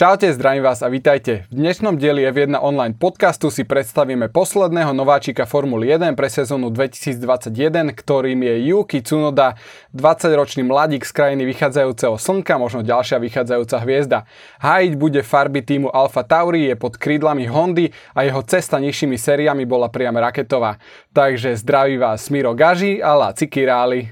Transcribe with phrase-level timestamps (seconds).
[0.00, 1.44] Čaute, zdravím vás a vítajte.
[1.52, 7.92] V dnešnom dieli F1 online podcastu si predstavíme posledného nováčika Formuly 1 pre sezónu 2021,
[7.92, 9.60] ktorým je Yuki Tsunoda,
[9.92, 14.18] 20-ročný mladík z krajiny vychádzajúceho slnka, možno ďalšia vychádzajúca hviezda.
[14.64, 19.68] Hájiť bude farby týmu Alfa Tauri, je pod krídlami Hondy a jeho cesta nižšími sériami
[19.68, 20.80] bola priam raketová.
[21.12, 24.08] Takže zdraví vás Smiro Gaži a Laci Királi.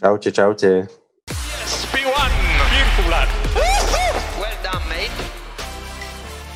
[0.00, 0.88] Čaute, čaute.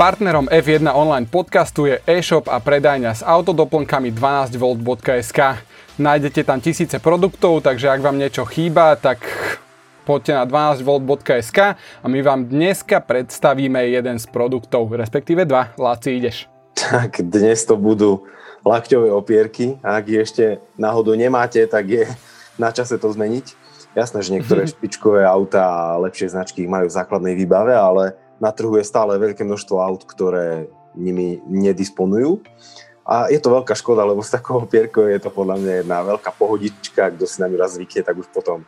[0.01, 5.61] Partnerom F1 online podcastu je e-shop a predajňa s autodoplnkami 12v.sk.
[6.01, 9.21] Nájdete tam tisíce produktov, takže ak vám niečo chýba, tak
[10.09, 15.77] poďte na 12v.sk a my vám dneska predstavíme jeden z produktov, respektíve dva.
[15.77, 16.49] Láci, ideš.
[16.81, 18.25] Tak dnes to budú
[18.65, 19.77] lakťové opierky.
[19.85, 22.09] Ak ich ešte náhodou nemáte, tak je
[22.57, 23.53] na čase to zmeniť.
[23.93, 28.51] Jasné, že niektoré špičkové auta a lepšie značky ich majú v základnej výbave, ale na
[28.51, 32.41] trhu je stále veľké množstvo aut, ktoré nimi nedisponujú.
[33.05, 36.31] A je to veľká škoda, lebo z takého pierko je to podľa mňa jedna veľká
[36.35, 38.67] pohodička, kto si na ňu raz zvykne, tak už potom e,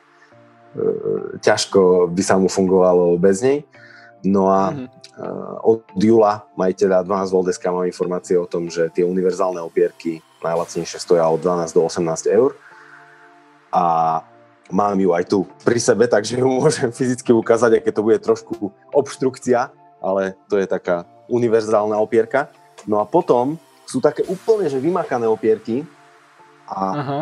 [1.41, 3.62] ťažko by sa mu fungovalo bez nej.
[4.27, 4.89] No a mm-hmm.
[4.89, 5.25] e,
[5.62, 11.23] od júla majiteľa 12 Voldeska mám informácie o tom, že tie univerzálne opierky najlacnejšie stoja
[11.31, 12.59] od 12 do 18 eur.
[13.70, 13.84] A
[14.73, 18.19] mám ju aj tu pri sebe, takže ju môžem fyzicky ukázať, aj keď to bude
[18.25, 18.55] trošku
[18.91, 19.69] obštrukcia,
[20.01, 22.48] ale to je taká univerzálna opierka.
[22.89, 25.84] No a potom sú také úplne že vymakané opierky
[26.67, 27.19] a Aha.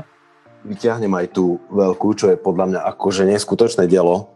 [0.63, 4.31] vyťahnem aj tú veľkú, čo je podľa mňa akože neskutočné dielo.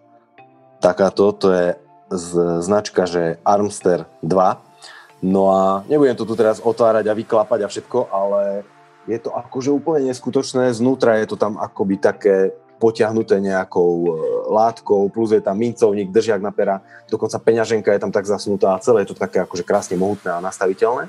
[0.83, 1.67] Takáto, to je
[2.13, 5.25] z, značka, že Armster 2.
[5.25, 8.67] No a nebudem to tu teraz otvárať a vyklapať a všetko, ale
[9.09, 10.73] je to akože úplne neskutočné.
[10.77, 14.09] Znútra je to tam akoby také potiahnuté nejakou e,
[14.51, 18.83] látkou, plus je tam mincovník, držiak na pera, dokonca peňaženka je tam tak zasunutá a
[18.83, 21.07] celé je to také akože krásne mohutné a nastaviteľné.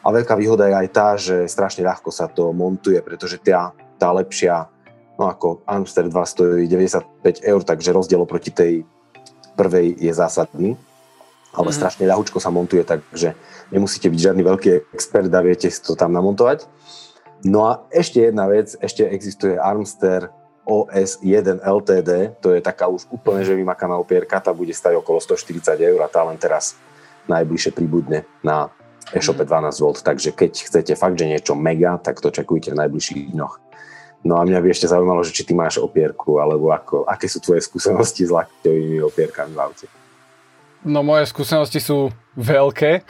[0.00, 4.08] A veľká výhoda je aj tá, že strašne ľahko sa to montuje, pretože tá, tá
[4.16, 4.64] lepšia,
[5.20, 8.72] no ako Amster 2 stojí 95 eur, takže rozdiel proti tej
[9.60, 10.72] prvej je zásadný.
[11.50, 11.76] Ale mm-hmm.
[11.76, 13.34] strašne ľahučko sa montuje, takže
[13.74, 16.64] nemusíte byť žiadny veľký expert a viete si to tam namontovať.
[17.44, 20.30] No a ešte jedna vec, ešte existuje Armster
[20.68, 25.76] OS1 LTD, to je taká už úplne že vymakaná opierka, tá bude stať okolo 140
[25.80, 26.76] eur a tá len teraz
[27.26, 28.68] najbližšie pribudne na
[29.10, 33.34] e-shope 12 V, takže keď chcete fakt, že niečo mega, tak to čakujte v najbližších
[33.34, 33.54] dňoch.
[34.20, 37.40] No a mňa by ešte zaujímalo, že či ty máš opierku, alebo ako, aké sú
[37.40, 39.86] tvoje skúsenosti s lakťovými opierkami v aute?
[40.80, 42.90] No moje skúsenosti sú veľké.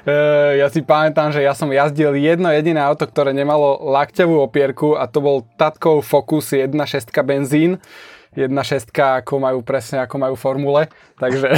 [0.00, 4.88] Eh, ja si pamätám, že ja som jazdil jedno jediné auto, ktoré nemalo lakťovú opierku
[4.96, 7.76] a to bol Tatkov Focus 1.6 benzín.
[8.32, 10.86] 1.6 ako majú presne ako majú formule,
[11.18, 11.50] takže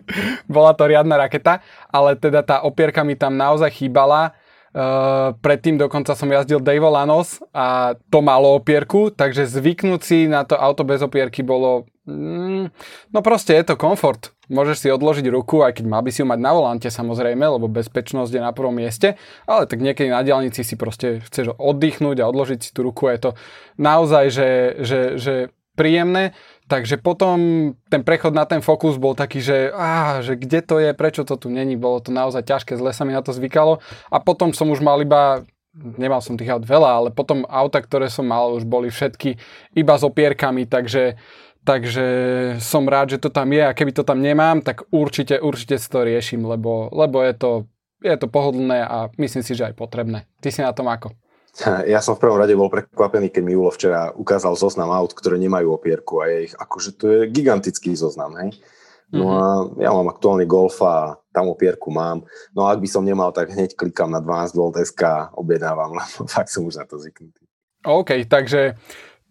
[0.54, 1.58] bola to riadna raketa,
[1.90, 4.32] ale teda tá opierka mi tam naozaj chýbala.
[4.70, 10.46] Uh, predtým dokonca som jazdil Dave Lanos a to malo opierku, takže zvyknúť si na
[10.46, 11.90] to auto bez opierky bolo...
[12.06, 12.70] Mm,
[13.10, 14.30] no proste je to komfort.
[14.46, 17.66] Môžeš si odložiť ruku, aj keď mal by si ju mať na volante samozrejme, lebo
[17.66, 22.30] bezpečnosť je na prvom mieste, ale tak niekedy na diálnici si proste chceš oddychnúť a
[22.30, 23.30] odložiť si tú ruku, je to
[23.74, 24.50] naozaj, že,
[24.86, 25.34] že, že
[25.74, 26.36] príjemné,
[26.70, 30.94] takže potom ten prechod na ten fokus bol taký, že, á, že kde to je,
[30.94, 34.16] prečo to tu není, bolo to naozaj ťažké, zle sa mi na to zvykalo a
[34.22, 35.42] potom som už mal iba
[35.74, 39.38] nemal som tých aut veľa, ale potom auta, ktoré som mal, už boli všetky
[39.78, 41.18] iba s opierkami, takže
[41.60, 42.06] Takže
[42.56, 45.92] som rád, že to tam je a keby to tam nemám, tak určite, určite si
[45.92, 47.50] to riešim, lebo, lebo je, to,
[48.00, 50.24] je to pohodlné a myslím si, že aj potrebné.
[50.40, 51.12] Ty si na tom ako?
[51.92, 55.36] Ja som v prvom rade bol prekvapený, keď mi Ulo včera ukázal zoznam aut, ktoré
[55.36, 58.56] nemajú opierku a je ich, akože to je gigantický zoznam, hej.
[59.10, 59.82] No mm-hmm.
[59.82, 62.22] a ja mám aktuálny Golf a tam opierku mám.
[62.54, 66.30] No a ak by som nemal, tak hneď klikám na 12 V a objednávam, lebo
[66.30, 67.42] fakt som už na to zvyknutý.
[67.86, 68.76] OK, takže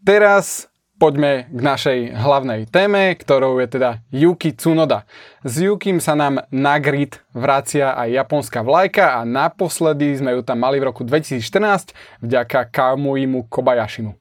[0.01, 0.68] teraz
[0.99, 5.07] poďme k našej hlavnej téme, ktorou je teda Yuki Tsunoda.
[5.47, 10.59] S Yukim sa nám na grid vracia aj japonská vlajka a naposledy sme ju tam
[10.59, 14.19] mali v roku 2014 vďaka Kamuimu Kobayashimu.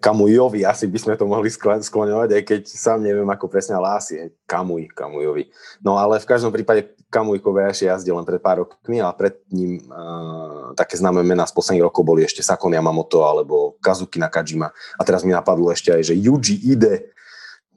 [0.00, 4.32] Kamujovi, asi by sme to mohli skloňovať, aj keď sám neviem, ako presne, ale asi
[4.48, 5.48] Kamuj, Kamujovi.
[5.84, 9.80] No ale v každom prípade Kamuj Kobayashi jazdil len pred pár rokmi a pred ním
[9.88, 14.68] uh, také známe mená z posledných rokov boli ešte Sakon Yamamoto alebo Kazuki Nakajima.
[14.70, 17.16] A teraz mi napadlo ešte aj, že Yuji Ide,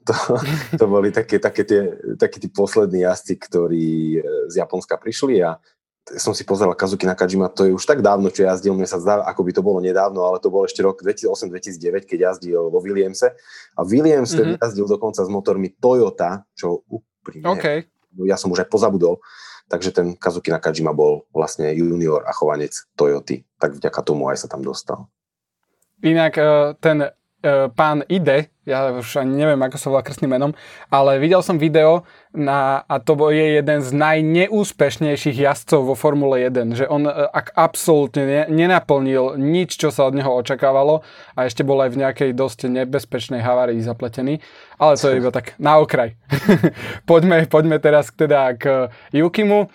[0.04, 0.12] to,
[0.80, 4.20] to boli také, také, tie, také tí poslední jazdci, ktorí
[4.52, 5.56] z Japonska prišli a
[6.18, 9.22] som si pozeral Kazuki Nakajima, to je už tak dávno, čo jazdil, mne sa zdá,
[9.22, 13.38] ako by to bolo nedávno, ale to bol ešte rok 2008-2009, keď jazdil vo Williamse.
[13.78, 14.58] A Williams mm-hmm.
[14.58, 17.86] jazdil dokonca s motormi Toyota, čo úprimne okay.
[18.26, 19.20] Ja som už aj pozabudol,
[19.72, 24.48] takže ten Kazuki Nakajima bol vlastne junior a chovanec Toyoty, tak vďaka tomu aj sa
[24.48, 25.08] tam dostal.
[26.02, 27.14] Inak e, ten
[27.74, 30.54] pán Ide, ja už ani neviem, ako sa volá krstným menom,
[30.86, 36.78] ale videl som video na, a to je jeden z najneúspešnejších jazdcov vo Formule 1,
[36.78, 41.02] že on e, ak absolútne ne, nenaplnil nič, čo sa od neho očakávalo
[41.34, 44.38] a ešte bol aj v nejakej dosť nebezpečnej havárii zapletený,
[44.78, 46.14] ale to je iba tak na okraj.
[47.10, 49.66] poďme, poďme teraz teda k Yukimu.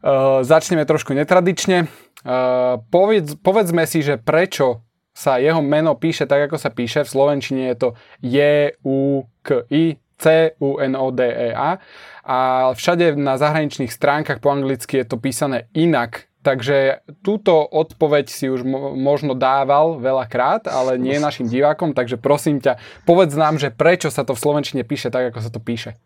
[0.00, 1.84] Uh, začneme trošku netradične.
[2.24, 4.80] Uh, povedz, povedzme si, že prečo
[5.20, 7.04] sa jeho meno píše tak, ako sa píše.
[7.04, 7.88] V Slovenčine je to
[8.24, 11.70] J-U-K-I C-U-N-O-D-E-A
[12.28, 12.38] a
[12.76, 16.28] všade na zahraničných stránkach po anglicky je to písané inak.
[16.40, 18.64] Takže túto odpoveď si už
[18.96, 24.24] možno dával veľakrát, ale nie našim divákom, takže prosím ťa, povedz nám, že prečo sa
[24.24, 26.00] to v Slovenčine píše tak, ako sa to píše.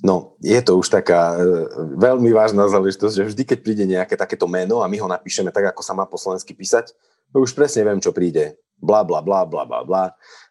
[0.00, 1.68] No, je to už taká e,
[2.00, 5.74] veľmi vážna záležitosť, že vždy, keď príde nejaké takéto meno a my ho napíšeme tak,
[5.74, 6.94] ako sa má po slovensky písať,
[7.34, 8.56] už presne viem, čo príde.
[8.78, 10.04] Bla, bla, bla, bla, bla, bla.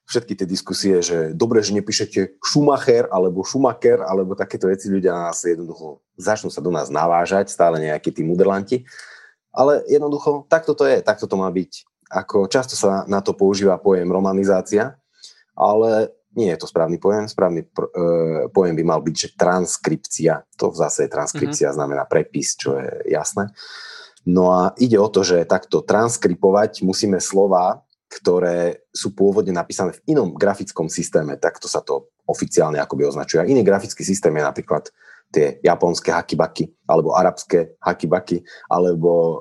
[0.08, 5.44] Všetky tie diskusie, že dobre, že nepíšete Schumacher alebo Schumacher alebo takéto veci ľudia nás
[5.44, 8.84] jednoducho začnú sa do nás navážať, stále nejakí tí muderlanti.
[9.54, 11.86] Ale jednoducho, takto to je, takto to má byť.
[12.10, 14.98] Ako často sa na to používa pojem romanizácia,
[15.54, 17.26] ale nie je to správny pojem.
[17.26, 20.46] Správny uh, pojem by mal byť, že transkripcia.
[20.62, 21.78] To zase transkripcia mm-hmm.
[21.78, 23.50] znamená prepis, čo je jasné.
[24.28, 30.16] No a ide o to, že takto transkripovať musíme slova, ktoré sú pôvodne napísané v
[30.16, 33.40] inom grafickom systéme, takto sa to oficiálne akoby označuje.
[33.40, 34.92] A iný grafický systém je napríklad
[35.32, 39.38] tie japonské hakibaky, alebo arabské hakibaky, alebo e,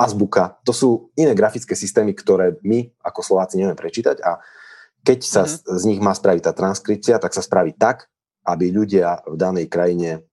[0.00, 0.60] azbuka.
[0.64, 4.40] To sú iné grafické systémy, ktoré my ako Slováci nevieme prečítať a
[5.04, 5.64] keď sa mm-hmm.
[5.64, 8.08] z, z nich má spraviť tá transkripcia, tak sa spraví tak,
[8.48, 10.24] aby ľudia v danej krajine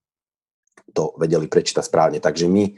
[0.96, 2.18] to vedeli prečítať správne.
[2.24, 2.74] Takže my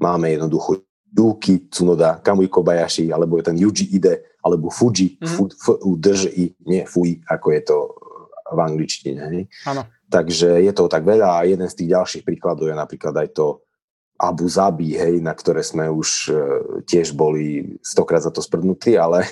[0.00, 5.48] máme jednoducho Yuki Tsunoda, Kamui Kobayashi, alebo je ten Yuji Ide, alebo Fuji, mm-hmm.
[5.56, 7.78] F, U, drž, I, nie Fui, ako je to
[8.48, 9.22] v angličtine.
[9.32, 9.42] Hej?
[10.08, 13.60] Takže je to tak veľa a jeden z tých ďalších príkladov je napríklad aj to
[14.18, 16.38] Abu Zabi, hej, na ktoré sme už uh,
[16.82, 19.22] tiež boli stokrát za to sprdnutí, ale,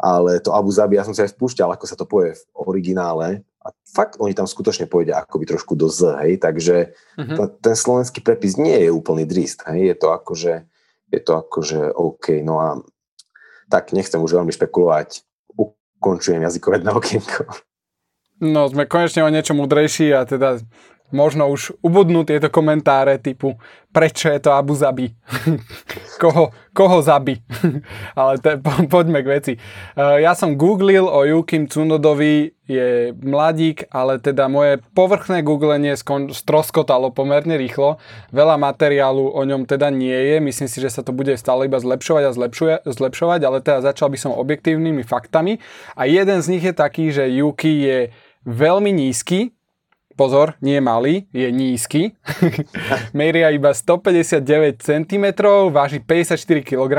[0.00, 3.44] ale to Abu Zabi, ja som sa aj spúšťal, ako sa to povie v originále
[3.62, 7.36] a fakt oni tam skutočne pôjde akoby trošku do Z, hej, takže uh-huh.
[7.38, 10.66] t- ten slovenský prepis nie je úplný drist, hej, je to akože,
[11.14, 12.68] je to akože OK, no a
[13.70, 15.22] tak nechcem už veľmi špekulovať,
[15.54, 17.46] ukončujem jazykovedné okienko.
[18.42, 20.58] No, sme konečne o niečo múdrejší a teda
[21.12, 23.60] možno už ubudnú tieto komentáre typu
[23.92, 25.12] prečo je to Abu Zabi?
[26.22, 27.36] koho, koho zabi?
[28.18, 29.52] Ale te, po, poďme k veci.
[29.94, 36.32] Uh, ja som googlil o Yukim Tsunodovi, je mladík, ale teda moje povrchné googlenie skon,
[36.32, 38.00] stroskotalo pomerne rýchlo.
[38.32, 40.40] Veľa materiálu o ňom teda nie je.
[40.40, 44.08] Myslím si, že sa to bude stále iba zlepšovať a zlepšuje, zlepšovať, ale teda začal
[44.08, 45.60] by som objektívnymi faktami.
[46.00, 47.98] A jeden z nich je taký, že Yuki je
[48.48, 49.52] veľmi nízky,
[50.14, 52.16] pozor, nie malý, je nízky.
[53.16, 55.26] Meria iba 159 cm,
[55.68, 56.94] váži 54 kg.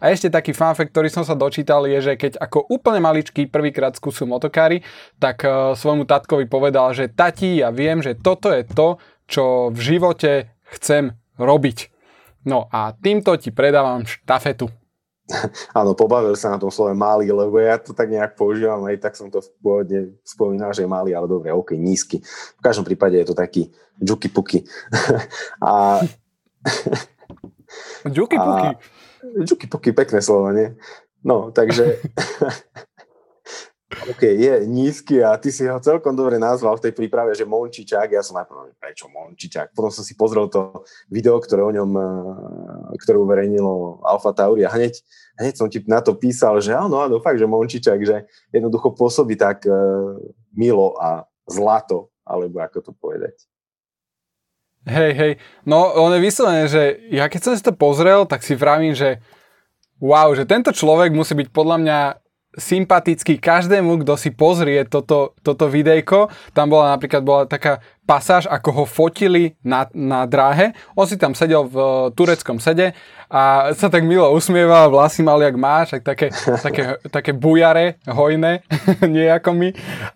[0.00, 3.48] A ešte taký fun fact, ktorý som sa dočítal, je, že keď ako úplne maličký
[3.48, 4.80] prvýkrát skúsil motokári,
[5.20, 8.96] tak uh, svojmu tatkovi povedal, že tati, ja viem, že toto je to,
[9.30, 11.90] čo v živote chcem robiť.
[12.48, 14.79] No a týmto ti predávam štafetu.
[15.78, 19.14] Áno, pobavil sa na tom slove malý, lebo ja to tak nejak používam, aj tak
[19.14, 22.22] som to pôvodne spomínal, že je malý, ale dobre, ok, nízky.
[22.58, 23.70] V každom prípade je to taký
[24.00, 24.58] džuky puky.
[25.64, 26.00] a...
[28.08, 28.68] džuky puky?
[29.44, 30.74] Džuky puky, pekné slovo, nie?
[31.20, 32.00] No, takže
[33.90, 38.14] OK, je nízky a ty si ho celkom dobre nazval v tej príprave, že Mončičák,
[38.14, 39.74] ja som najprv, prečo Mončičák?
[39.74, 42.06] Potom som si pozrel to video, ktoré o ňom, eh,
[43.02, 44.94] ktoré uverejnilo Alfa Tauri a hneď,
[45.42, 49.34] hneď som ti na to písal, že áno, áno, fakt, že Mončičák, že jednoducho pôsobí
[49.34, 50.14] tak uh,
[50.54, 53.34] milo a zlato, alebo ako to povedať.
[54.86, 55.32] Hej, hej,
[55.66, 59.18] no on je vyslovené, že ja keď som si to pozrel, tak si vravím, že
[59.98, 61.98] wow, že tento človek musí byť podľa mňa
[62.58, 66.26] sympatický každému, kto si pozrie toto, toto videjko.
[66.50, 70.74] Tam bola napríklad bola taká pasáž, ako ho fotili na, na dráhe.
[70.98, 72.90] On si tam sedel v uh, tureckom sede
[73.30, 76.26] a sa tak milo usmieval, vlasy mal jak máš, tak také,
[76.66, 78.66] také, také bujare, hojné,
[79.14, 79.68] nie ako my.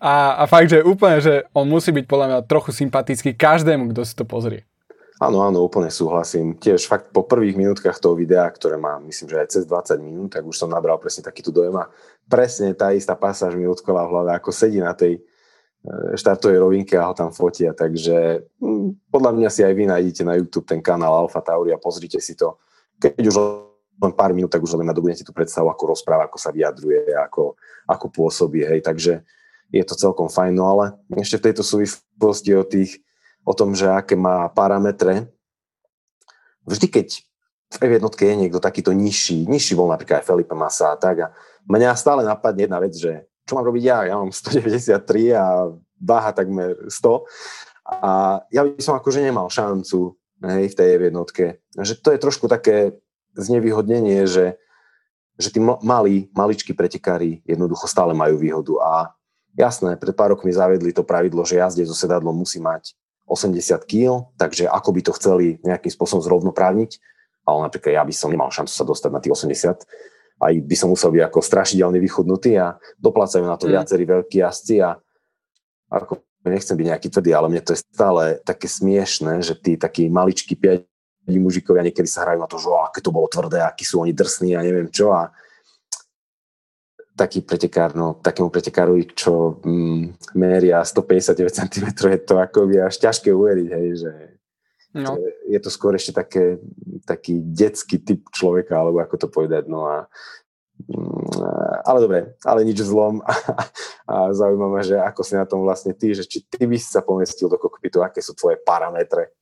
[0.03, 4.01] A, a fakt, že úplne, že on musí byť podľa mňa trochu sympatický každému, kto
[4.03, 4.67] si to pozrie.
[5.15, 6.59] Áno, áno, úplne súhlasím.
[6.59, 10.35] Tiež fakt po prvých minútkach toho videa, ktoré má, myslím, že aj cez 20 minút,
[10.35, 11.87] tak už som nabral presne takýto dojem a
[12.27, 15.23] presne tá istá pasáž mi odkola v hlave, ako sedí na tej,
[16.15, 20.33] štartovej rovinke a ho tam fotia, takže hm, podľa mňa si aj vy nájdete na
[20.37, 22.57] YouTube ten kanál Alfa Tauri a pozrite si to.
[22.97, 23.35] Keď už
[24.01, 27.53] len pár minút, tak už len nadobudnete tú predstavu, ako rozpráva, ako sa vyjadruje, ako,
[27.85, 29.21] ako pôsobí, hej, takže
[29.69, 30.85] je to celkom fajn, no ale
[31.21, 33.04] ešte v tejto súvislosti o tých,
[33.45, 35.29] o tom, že aké má parametre,
[36.65, 37.07] vždy keď
[37.69, 41.15] v F jednotke je niekto takýto nižší, nižší bol napríklad aj Felipe Massa a tak
[41.21, 41.27] a
[41.69, 43.99] mňa stále napadne jedna vec, že čo mám robiť ja?
[44.09, 45.69] Ja mám 193 a
[46.01, 51.61] váha takmer 100 a ja by som akože nemal šancu hej, v tej jednotke.
[51.77, 52.97] Že to je trošku také
[53.37, 54.57] znevýhodnenie, že,
[55.37, 58.91] že tí malí, maličkí pretekári jednoducho stále majú výhodu a
[59.53, 63.57] jasné, pred pár rokmi zavedli to pravidlo, že jazdec so sedadlom musí mať 80
[63.89, 66.91] kg, takže ako by to chceli nejakým spôsobom zrovnoprávniť,
[67.45, 69.85] ale napríklad ja by som nemal šancu sa dostať na tých 80,
[70.35, 73.71] aj by som musel byť ako strašidelne vychudnutý a doplácajú na to mm.
[73.71, 74.99] viacerí veľkí jazdci a
[75.89, 80.11] ako nechcem byť nejaký tvrdý, ale mne to je stále také smiešné, že tí takí
[80.11, 80.85] maličkí 5
[81.41, 84.53] mužikovia niekedy sa hrajú na to, že aké to bolo tvrdé, akí sú oni drsní
[84.53, 85.33] a neviem čo a
[87.15, 92.95] taký pretekár, no takému pretekárovi, čo mm, meria 159 cm, je to ako by až
[92.99, 94.11] ťažké uveriť, hej, že
[94.95, 95.19] No.
[95.43, 96.55] Je to skôr ešte také,
[97.03, 99.67] taký detský typ človeka, alebo ako to povedať.
[99.67, 100.07] No a,
[100.87, 103.19] mm, ale dobre, ale nič zlom.
[103.27, 103.35] A,
[104.07, 107.01] a zaujímavé, že ako si na tom vlastne ty, že či ty by si sa
[107.01, 109.35] pomestil do kokpitu, aké sú tvoje parametre?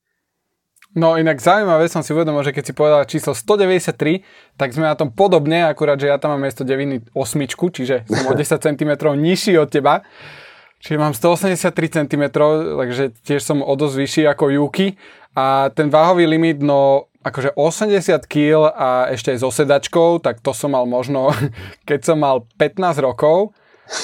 [0.94, 4.22] No inak zaujímavé som si uvedomil, že keď si povedal číslo 193,
[4.54, 8.30] tak sme na tom podobne, akurát, že ja tam mám miesto 9 osmičku, čiže som
[8.30, 10.06] o 10 cm nižší od teba.
[10.78, 14.94] Čiže mám 183 cm, takže tiež som o dosť vyšší ako Yuki.
[15.34, 20.52] A ten váhový limit, no akože 80 kg a ešte aj so sedačkou, tak to
[20.52, 21.32] som mal možno,
[21.88, 23.56] keď som mal 15 rokov,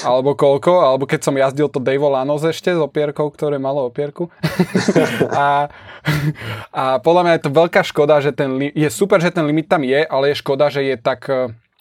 [0.05, 4.29] alebo koľko, alebo keď som jazdil to Dave Lanos ešte s opierkou, ktoré malo opierku.
[5.33, 5.67] a,
[6.69, 9.81] a podľa mňa je to veľká škoda, že ten, je super, že ten limit tam
[9.81, 11.25] je, ale je škoda, že je tak,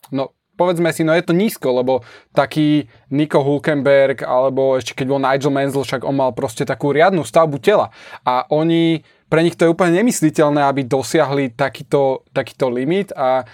[0.08, 2.04] no povedzme si, no je to nízko, lebo
[2.36, 7.24] taký Nico Hulkenberg alebo ešte keď bol Nigel Mansell, však on mal proste takú riadnu
[7.24, 7.88] stavbu tela.
[8.28, 9.00] A oni,
[9.32, 13.48] pre nich to je úplne nemysliteľné, aby dosiahli takýto, takýto limit a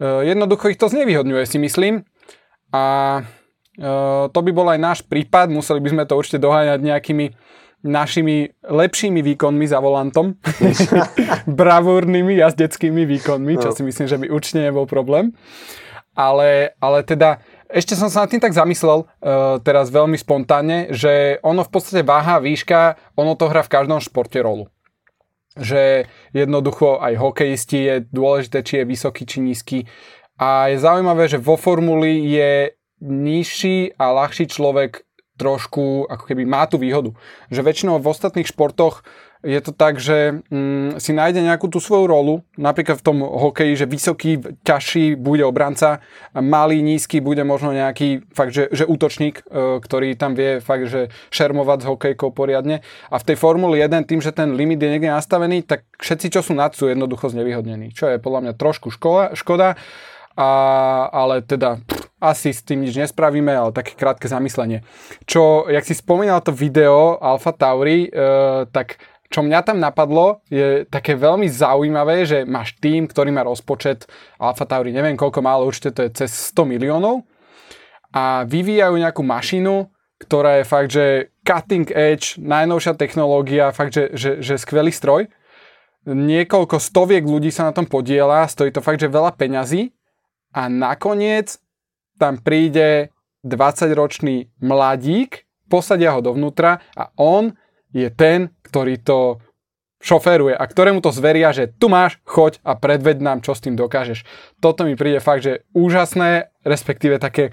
[0.00, 2.08] e, jednoducho ich to znevýhodňuje, si myslím.
[2.72, 3.20] A
[4.32, 7.26] to by bol aj náš prípad, museli by sme to určite doháňať nejakými
[7.86, 10.34] našimi lepšími výkonmi za volantom,
[11.60, 13.76] bravúrnymi jazdeckými výkonmi, čo no.
[13.76, 15.36] si myslím, že by určite nebol problém
[16.16, 21.36] ale, ale teda ešte som sa nad tým tak zamyslel uh, teraz veľmi spontánne, že
[21.44, 24.72] ono v podstate váha, výška, ono to hrá v každom športe rolu.
[25.60, 29.78] Že jednoducho aj hokejisti je dôležité, či je vysoký, či nízky.
[30.36, 36.64] A je zaujímavé, že vo formuli je nižší a ľahší človek trošku, ako keby má
[36.64, 37.12] tú výhodu.
[37.52, 39.04] Že väčšinou v ostatných športoch
[39.44, 43.78] je to tak, že mm, si nájde nejakú tú svoju rolu, napríklad v tom hokeji,
[43.78, 46.02] že vysoký, ťažší bude obranca,
[46.34, 51.12] malý, nízky bude možno nejaký fakt, že, že útočník, e, ktorý tam vie fakt, že
[51.30, 52.82] šermovať s hokejkou poriadne.
[53.12, 56.40] A v tej Formule 1 tým, že ten limit je niekde nastavený, tak všetci, čo
[56.42, 57.94] sú nad, sú jednoducho znevýhodnení.
[57.94, 59.78] Čo je podľa mňa trošku škoda, škoda
[60.34, 60.50] a,
[61.12, 61.78] ale teda
[62.16, 64.80] asi s tým nič nespravíme, ale také krátke zamyslenie.
[65.28, 68.10] Čo, jak si spomínal to video Alfa Tauri, e,
[68.72, 68.96] tak
[69.28, 74.06] čo mňa tam napadlo, je také veľmi zaujímavé, že máš tým, ktorý má rozpočet
[74.40, 77.26] Alfa Tauri, neviem koľko má, ale určite to je cez 100 miliónov
[78.14, 81.04] a vyvíjajú nejakú mašinu, ktorá je fakt, že
[81.44, 85.28] cutting edge, najnovšia technológia, fakt, že, že, že skvelý stroj.
[86.06, 89.92] Niekoľko stoviek ľudí sa na tom podiela, stojí to fakt, že veľa peňazí
[90.54, 91.60] a nakoniec
[92.16, 93.14] tam príde
[93.46, 97.54] 20-ročný mladík, posadia ho dovnútra a on
[97.94, 99.18] je ten, ktorý to
[100.02, 103.74] šoféruje a ktorému to zveria, že tu máš, choď a predved nám, čo s tým
[103.74, 104.22] dokážeš.
[104.60, 107.50] Toto mi príde fakt, že úžasné, respektíve také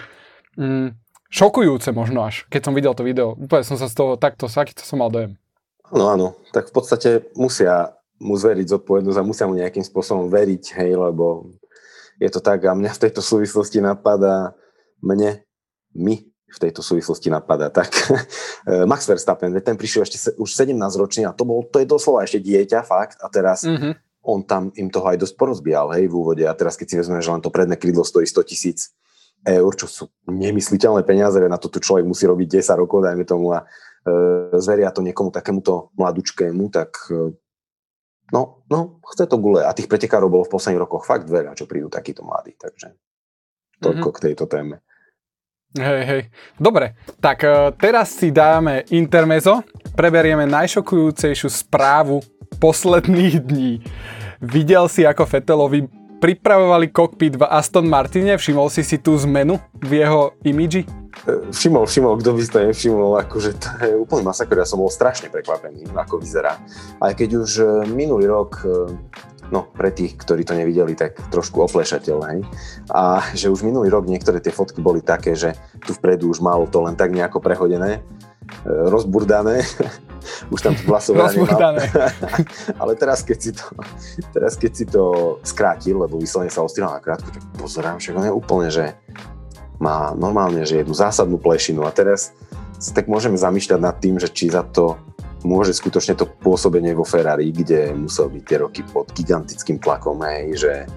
[0.60, 0.94] mm,
[1.34, 3.34] šokujúce možno až, keď som videl to video.
[3.40, 5.40] Úplne som sa z toho takto, aký to som mal dojem.
[5.90, 10.64] Áno, áno, tak v podstate musia mu zveriť zodpovednosť a musia mu nejakým spôsobom veriť,
[10.80, 11.54] hej, lebo
[12.22, 14.54] je to tak a mňa v tejto súvislosti napadá
[15.04, 15.44] mne,
[15.94, 16.16] my
[16.54, 17.74] v tejto súvislosti napadá.
[17.74, 17.90] Tak
[18.90, 22.40] Max Verstappen, ten prišiel ešte už 17 ročný a to, bol, to je doslova ešte
[22.46, 23.94] dieťa, fakt, a teraz mm-hmm.
[24.30, 27.26] on tam im toho aj dosť porozbíjal, hej, v úvode a teraz keď si vezmeme,
[27.26, 28.94] že len to predné krídlo stojí 100 tisíc
[29.44, 33.52] eur, čo sú nemysliteľné peniaze, na to tu človek musí robiť 10 rokov, dajme tomu
[33.52, 37.36] a e, zveria to niekomu takémuto mladučkému, tak e,
[38.32, 39.66] no, no, chce to gule.
[39.66, 42.96] A tých pretekárov bolo v posledných rokoch fakt veľa, čo prídu takíto mladí, takže
[43.84, 44.16] toľko mm-hmm.
[44.16, 44.76] k tejto téme.
[45.74, 46.22] Hej, hej.
[46.62, 49.66] Dobre, tak uh, teraz si dáme intermezo,
[49.98, 52.22] preberieme najšokujúcejšiu správu
[52.62, 53.82] posledných dní.
[54.38, 55.90] Videl si, ako Fetelovi
[56.24, 58.40] pripravovali kokpit v Aston Martine?
[58.40, 60.88] Všimol si si tú zmenu v jeho imidži?
[61.28, 64.80] E, všimol, všimol, kto by si to nevšimol, akože to je úplný masaker, ja som
[64.80, 66.56] bol strašne prekvapený, ako vyzerá.
[67.04, 68.64] Aj keď už e, minulý rok
[69.52, 72.40] no pre tých, ktorí to nevideli, tak trošku oplešateľ, hej.
[72.90, 75.54] A že už minulý rok niektoré tie fotky boli také, že
[75.84, 78.02] tu vpredu už malo to len tak nejako prehodené, e,
[78.66, 79.66] rozburdané,
[80.54, 81.76] už tam vlasovanie mal.
[82.82, 83.66] Ale teraz keď, si to,
[84.32, 85.04] teraz keď si to
[85.44, 88.96] skrátil, lebo vyslovene sa ostýral na krátku, tak pozerám, však on je úplne, že
[89.82, 91.84] má normálne, že jednu zásadnú plešinu.
[91.84, 92.32] A teraz
[92.96, 94.96] tak môžeme zamýšľať nad tým, že či za to
[95.44, 100.56] môže skutočne to pôsobenie vo Ferrari, kde musel byť tie roky pod gigantickým tlakom, hej,
[100.56, 100.88] že e,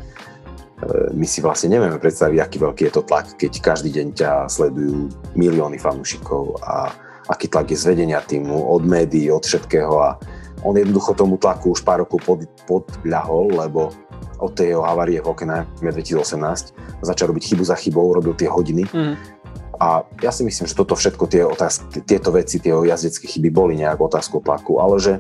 [1.19, 5.11] my si vlastne nevieme predstaviť, aký veľký je to tlak, keď každý deň ťa sledujú
[5.35, 6.95] milióny fanúšikov a
[7.27, 10.19] aký tlak je z vedenia týmu, od médií, od všetkého a
[10.65, 13.95] on jednoducho tomu tlaku už pár rokov pod, podľahol, lebo
[14.41, 18.85] od tej jeho havárie v Hockenheime 2018 začal robiť chybu za chybou, robil tie hodiny
[18.89, 19.37] mm.
[19.77, 23.77] A ja si myslím, že toto všetko, tie otázky, tieto veci, tie jazdecké chyby boli
[23.77, 25.15] nejak otázku tlaku, ale že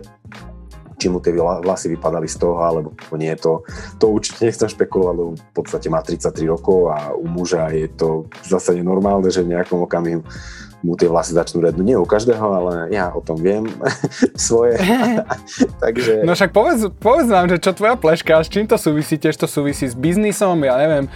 [0.97, 3.61] či mu tie vlasy vypadali z toho, alebo nie to,
[4.01, 8.33] to určite nechcem špekulovať, lebo v podstate má 33 rokov a u muža je to
[8.49, 10.25] zase normálne, že v nejakom okamihu
[10.87, 11.83] mu tie vlasy začnú rednúť.
[11.83, 13.67] Nie u každého, ale ja o tom viem
[14.39, 14.79] svoje.
[15.85, 16.23] Takže...
[16.23, 19.19] No však povedz, povedz nám, že čo tvoja pleška, s čím to súvisí?
[19.19, 21.11] Tiež to súvisí s biznisom, ja neviem,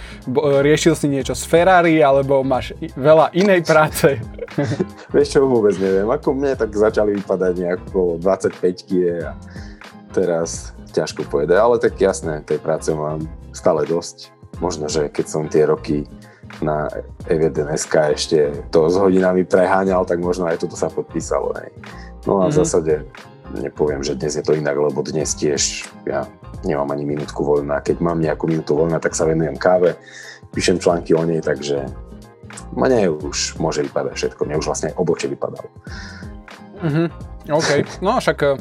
[0.59, 4.19] riešil si niečo s Ferrari, alebo máš veľa inej práce?
[5.15, 6.11] Vieš čo, vôbec neviem.
[6.11, 9.31] Ako mne tak začali vypadať nejako 25 a
[10.11, 13.23] teraz ťažko povedať, ale tak jasné, tej práce mám
[13.55, 14.35] stále dosť.
[14.59, 16.03] Možno, že keď som tie roky
[16.59, 16.91] na
[17.25, 18.37] F1SK ešte
[18.69, 21.55] to s hodinami preháňal, tak možno aj toto sa podpísalo.
[21.57, 21.71] Hej.
[22.27, 22.51] No a mm-hmm.
[22.51, 22.59] v mhm.
[22.59, 22.93] zásade
[23.51, 26.27] nepoviem, že dnes je to inak, lebo dnes tiež ja
[26.63, 27.83] nemám ani minútku voľna.
[27.83, 29.97] Keď mám nejakú minútu voľna, tak sa venujem káve,
[30.55, 31.83] píšem články o nej, takže
[32.75, 34.41] mne už môže vypadať všetko.
[34.47, 35.67] Mne už vlastne obočie vypadalo.
[36.81, 37.07] Mm-hmm.
[37.51, 37.69] OK.
[37.99, 38.51] No však eh,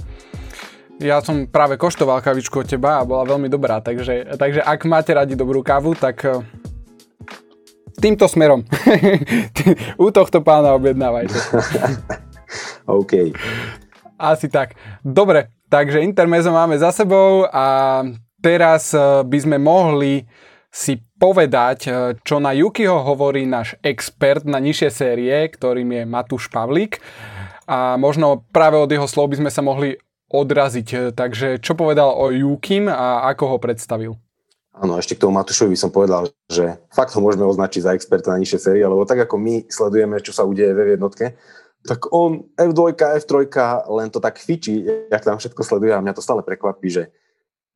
[1.00, 5.12] ja som práve koštoval kavičku od teba a bola veľmi dobrá, takže, takže ak máte
[5.16, 6.40] radi dobrú kávu, tak eh,
[8.00, 8.64] týmto smerom.
[10.04, 11.36] U tohto pána objednávajte.
[13.00, 13.36] OK.
[14.16, 14.74] Asi tak.
[15.04, 18.00] Dobre, takže intermezo máme za sebou a
[18.40, 20.24] teraz eh, by sme mohli
[20.72, 26.48] si povedať, eh, čo na Yukiho hovorí náš expert na nižšie série, ktorým je Matúš
[26.48, 26.98] Pavlík.
[27.70, 29.94] A možno práve od jeho slov by sme sa mohli
[30.30, 31.14] odraziť.
[31.14, 34.18] Takže čo povedal o Yukim a ako ho predstavil?
[34.70, 38.38] Áno, ešte k tomu Matušovi som povedal, že fakt ho môžeme označiť za experta na
[38.38, 41.35] nižšie série, lebo tak ako my sledujeme, čo sa udeje ve jednotke,
[41.83, 43.50] tak on F2, F3
[43.88, 47.11] len to tak fičí, jak tam všetko sleduje a mňa to stále prekvapí, že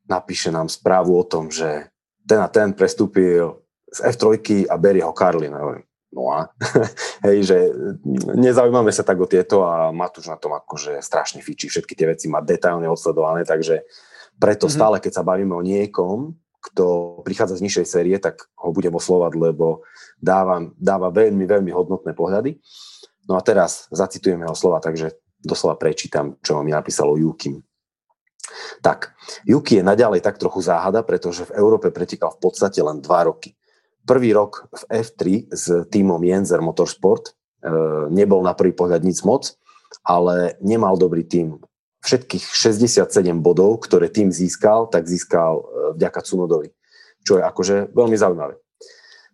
[0.07, 1.89] napíše nám správu o tom, že
[2.23, 5.57] ten a ten prestúpil z F3 a berie ho Karlin.
[6.15, 6.47] No a
[7.27, 7.59] hej, že
[8.39, 12.31] nezaujímame sa tak o tieto a Matúš na tom akože strašne fičí, všetky tie veci
[12.31, 13.83] má detailne odsledované, takže
[14.39, 14.79] preto mm-hmm.
[14.79, 16.39] stále, keď sa bavíme o niekom,
[16.71, 19.85] kto prichádza z nižšej série, tak ho budem oslovať, lebo
[20.17, 22.57] dáva, dáva veľmi, veľmi hodnotné pohľady.
[23.29, 27.61] No a teraz zacitujem jeho slova, takže doslova prečítam, čo mi napísalo Jukim.
[28.85, 29.17] Tak,
[29.49, 33.57] Yuki je naďalej tak trochu záhada, pretože v Európe pretekal v podstate len dva roky.
[34.05, 37.33] Prvý rok v F3 s týmom Jenzer Motorsport e,
[38.13, 39.57] nebol na prvý pohľad nic moc,
[40.05, 41.57] ale nemal dobrý tým
[42.05, 43.09] všetkých 67
[43.41, 46.75] bodov, ktoré tým získal, tak získal vďaka Cunodovi,
[47.23, 48.55] čo je akože veľmi zaujímavé.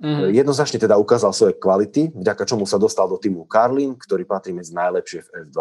[0.00, 0.32] Mm.
[0.32, 4.72] Jednoznačne teda ukázal svoje kvality, vďaka čomu sa dostal do týmu Karlin, ktorý patrí medzi
[4.72, 5.58] najlepšie v F2.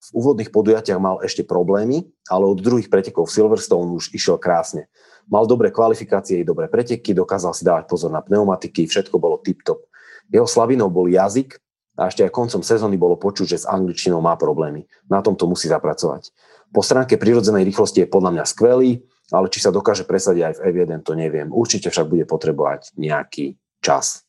[0.00, 4.88] V úvodných podujatiach mal ešte problémy, ale od druhých pretekov v Silverstone už išiel krásne.
[5.28, 9.84] Mal dobré kvalifikácie i dobré preteky, dokázal si dávať pozor na pneumatiky, všetko bolo tip-top.
[10.32, 11.60] Jeho slavinou bol jazyk,
[12.00, 14.88] a ešte aj koncom sezóny bolo počuť, že s angličtinou má problémy.
[15.04, 16.32] Na tom to musí zapracovať.
[16.72, 20.62] Po stránke prirodzenej rýchlosti je podľa mňa skvelý, ale či sa dokáže presadiť aj v
[20.74, 21.48] F1, to neviem.
[21.50, 24.26] Určite však bude potrebovať nejaký čas.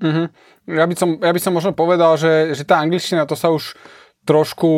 [0.00, 0.26] Mm-hmm.
[0.76, 3.72] Ja, by som, ja by som možno povedal, že, že tá angličtina to sa už
[4.26, 4.70] trošku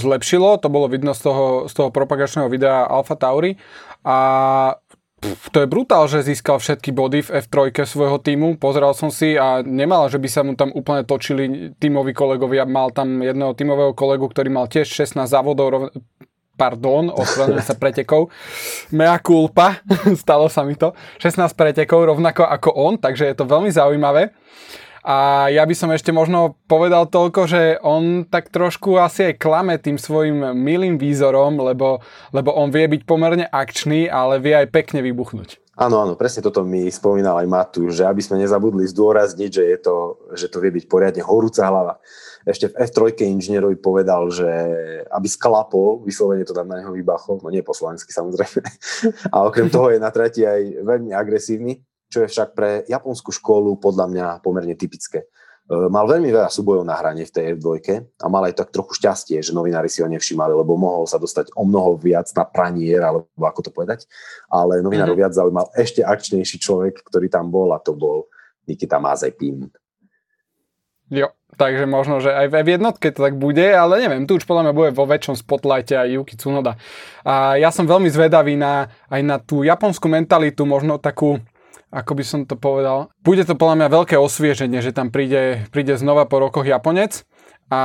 [0.00, 3.54] zlepšilo, to bolo vidno z toho, z toho propagačného videa Alpha Tauri
[4.02, 4.16] a
[5.52, 8.60] to je brutál, že získal všetky body v F3 svojho týmu.
[8.60, 12.68] Pozeral som si a nemal, že by sa mu tam úplne točili tímoví kolegovia.
[12.68, 15.88] Mal tam jedného tímového kolegu, ktorý mal tiež 16 závodov.
[16.54, 18.30] Pardon, ospravedlňujem sa pretekov.
[18.94, 19.82] Mea culpa,
[20.22, 20.94] stalo sa mi to.
[21.22, 24.34] 16 pretekov rovnako ako on, takže je to veľmi zaujímavé.
[25.04, 29.76] A ja by som ešte možno povedal toľko, že on tak trošku asi aj klame
[29.76, 32.00] tým svojim milým výzorom, lebo,
[32.32, 35.63] lebo on vie byť pomerne akčný, ale vie aj pekne vybuchnúť.
[35.74, 39.78] Áno, áno, presne toto mi spomínal aj Matu, že aby sme nezabudli zdôrazniť, že, je
[39.82, 39.96] to,
[40.30, 41.98] že to vie byť poriadne horúca hlava.
[42.46, 44.46] Ešte v F3 inžinierovi povedal, že
[45.10, 48.62] aby sklapol, vyslovene to tam na neho vybachol, no nie po slovensky samozrejme.
[49.34, 53.74] A okrem toho je na trati aj veľmi agresívny, čo je však pre japonskú školu
[53.82, 55.26] podľa mňa pomerne typické.
[55.64, 57.80] E, mal veľmi veľa súbojov na hrane v tej F2
[58.20, 61.56] a mal aj tak trochu šťastie, že novinári si ho nevšimali, lebo mohol sa dostať
[61.56, 64.04] o mnoho viac na pranier, alebo ako to povedať.
[64.52, 65.24] Ale novinárov mm-hmm.
[65.24, 68.28] viac zaujímal ešte akčnejší človek, ktorý tam bol a to bol
[68.68, 69.72] Nikita Mazepin.
[71.12, 74.68] Jo, takže možno, že aj v jednotke to tak bude, ale neviem, tu už podľa
[74.68, 76.80] mňa bude vo väčšom spotlighte aj Yuki Tsunoda.
[77.24, 81.40] A ja som veľmi zvedavý na, aj na tú japonskú mentalitu, možno takú
[81.94, 83.14] ako by som to povedal.
[83.22, 87.22] Bude to podľa mňa veľké osvieženie, že tam príde, príde znova po rokoch Japonec.
[87.70, 87.80] A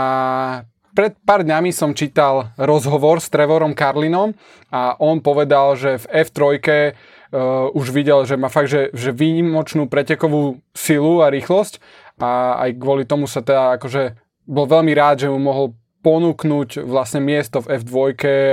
[0.98, 4.34] pred pár dňami som čítal rozhovor s Trevorom Karlinom
[4.74, 9.86] a on povedal, že v F3 uh, už videl, že má fakt, že, že výnimočnú
[9.86, 11.78] pretekovú silu a rýchlosť
[12.20, 14.18] a aj kvôli tomu sa teda akože
[14.50, 17.96] bol veľmi rád, že mu mohol ponúknuť vlastne miesto v F2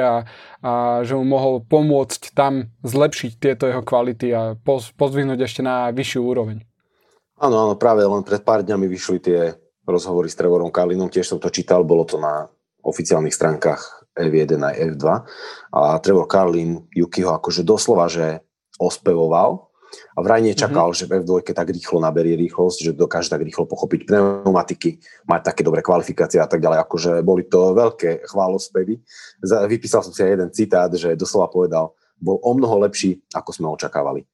[0.03, 0.27] a,
[0.63, 0.73] a
[1.07, 4.59] že mu mohol pomôcť tam zlepšiť tieto jeho kvality a
[4.99, 6.67] pozdvihnúť ešte na vyššiu úroveň.
[7.37, 9.41] Áno, áno, práve len pred pár dňami vyšli tie
[9.87, 12.51] rozhovory s Trevorom Kalinom, tiež som to čítal, bolo to na
[12.83, 15.05] oficiálnych stránkach F1 a F2
[15.77, 18.41] a Trevor Carlin Yukiho akože doslova, že
[18.81, 19.69] ospevoval
[20.15, 20.99] a vraj nečakal, mm-hmm.
[20.99, 25.63] že v F2 tak rýchlo naberie rýchlosť, že dokáže tak rýchlo pochopiť pneumatiky, mať také
[25.63, 26.83] dobré kvalifikácie a tak ďalej.
[26.83, 28.99] Akože boli to veľké chválospevy.
[29.71, 33.67] Vypísal som si aj jeden citát, že doslova povedal, bol o mnoho lepší, ako sme
[33.73, 34.25] očakávali.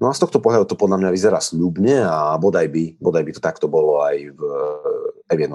[0.00, 3.32] No a z tohto pohľadu to podľa mňa vyzerá sľubne a bodaj by, bodaj by
[3.36, 4.40] to takto bolo aj v
[5.30, 5.52] F1.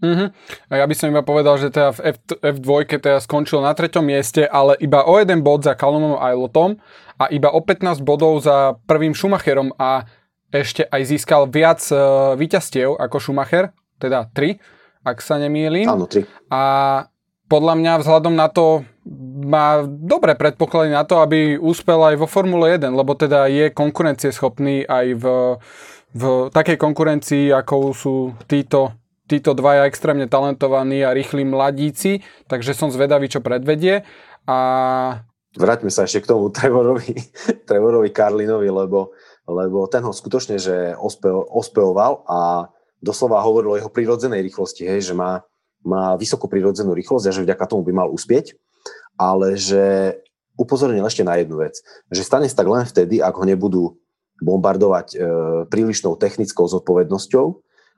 [0.00, 0.28] Mm-hmm.
[0.72, 4.04] A ja by som iba povedal, že teda v F, F2 teda skončil na treťom
[4.04, 6.80] mieste, ale iba o jeden bod za Callumom Ailotom
[7.20, 10.08] a iba o 15 bodov za prvým Schumacherom a
[10.50, 13.70] ešte aj získal viac uh, víťazstiev ako Schumacher,
[14.02, 14.58] teda 3,
[15.04, 15.86] ak sa nemýlim.
[15.86, 16.26] Áno, 3.
[16.50, 16.62] A
[17.46, 18.86] podľa mňa vzhľadom na to
[19.40, 24.86] má dobré predpoklady na to, aby úspel aj vo Formule 1, lebo teda je konkurencieschopný
[24.86, 25.24] aj v,
[26.14, 26.22] v
[26.54, 28.14] takej konkurencii, ako sú
[28.46, 28.99] títo
[29.30, 34.02] títo dvaja extrémne talentovaní a rýchli mladíci, takže som zvedavý, čo predvedie.
[34.50, 34.58] A...
[35.54, 37.14] Vráťme sa ešte k tomu Trevorovi,
[37.62, 39.14] Trevorovi Karlinovi, lebo,
[39.46, 42.66] lebo ten ho skutočne, že ospev, ospevoval a
[42.98, 45.46] doslova hovoril o jeho prírodzenej rýchlosti, hej, že má,
[45.86, 48.58] má vysokú prírodzenú rýchlosť a že vďaka tomu by mal uspieť,
[49.14, 50.18] ale že
[50.58, 51.80] upozornil ešte na jednu vec,
[52.12, 53.96] že stane sa tak len vtedy, ak ho nebudú
[54.44, 55.16] bombardovať e,
[55.68, 57.46] prílišnou technickou zodpovednosťou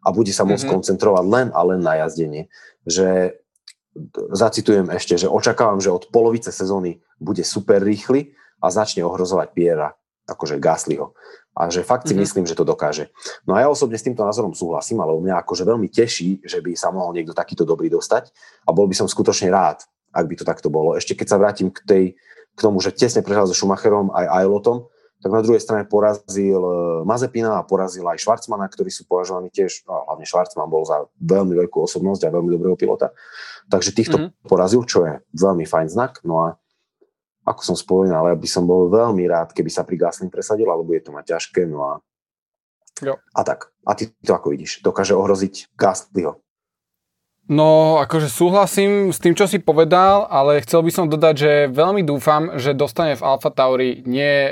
[0.02, 0.74] a bude sa môcť mm-hmm.
[0.74, 2.50] koncentrovať len a len na jazdenie.
[2.84, 3.38] Že
[4.34, 9.94] zacitujem ešte, že očakávam, že od polovice sezóny bude super rýchly a začne ohrozovať Piera,
[10.26, 11.14] akože Gaslyho.
[11.52, 12.24] A že fakt si mm-hmm.
[12.24, 13.12] myslím, že to dokáže.
[13.44, 16.72] No a ja osobne s týmto názorom súhlasím, ale mňa akože veľmi teší, že by
[16.72, 18.32] sa mohol niekto takýto dobrý dostať
[18.64, 19.84] a bol by som skutočne rád,
[20.16, 20.96] ak by to takto bolo.
[20.96, 22.04] Ešte keď sa vrátim k, tej,
[22.56, 24.88] k tomu, že tesne prehral so Schumacherom aj Ailotom,
[25.22, 26.74] tak na druhej strane porazil e,
[27.06, 31.54] Mazepina a porazil aj Schwarzmana, ktorí sú považovaní tiež, no, hlavne Schwarzman bol za veľmi
[31.62, 33.14] veľkú osobnosť a veľmi dobrého pilota.
[33.70, 34.50] Takže týchto mm-hmm.
[34.50, 36.26] porazil, čo je veľmi fajn znak.
[36.26, 36.58] No a
[37.46, 40.90] ako som spomínal, ja by som bol veľmi rád, keby sa pri Gasly presadil, alebo
[40.90, 41.70] je to mať ťažké.
[41.70, 41.92] No a,
[42.98, 43.14] jo.
[43.18, 43.70] a tak.
[43.86, 44.82] A ty to ako vidíš?
[44.82, 46.42] Dokáže ohroziť Gaslyho?
[47.50, 52.06] No, akože súhlasím s tým, čo si povedal, ale chcel by som dodať, že veľmi
[52.06, 54.46] dúfam, že dostane v Alfa Tauri nie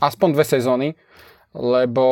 [0.00, 0.88] aspoň dve sezóny,
[1.52, 2.06] lebo,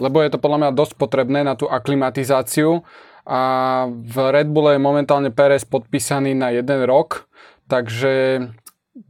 [0.00, 2.82] lebo je to podľa mňa dosť potrebné na tú aklimatizáciu.
[3.22, 3.40] A
[3.86, 7.30] v Red Bulle je momentálne Perez podpísaný na jeden rok,
[7.70, 8.50] takže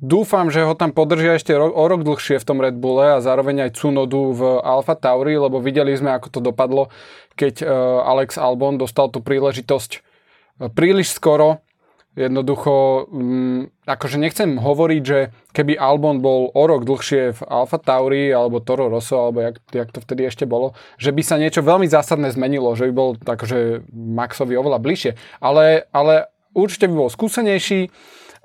[0.05, 3.25] dúfam, že ho tam podržia ešte ro- o rok dlhšie v tom Red Bulle a
[3.25, 6.93] zároveň aj Cunodu v Alfa Tauri, lebo videli sme, ako to dopadlo,
[7.41, 11.65] keď uh, Alex Albon dostal tú príležitosť uh, príliš skoro
[12.13, 18.29] Jednoducho, um, akože nechcem hovoriť, že keby Albon bol o rok dlhšie v Alfa Tauri
[18.29, 21.89] alebo Toro Rosso, alebo jak, jak to vtedy ešte bolo, že by sa niečo veľmi
[21.89, 25.13] zásadné zmenilo, že by bol akože Maxovi oveľa bližšie.
[25.41, 27.89] Ale, ale určite by bol skúsenejší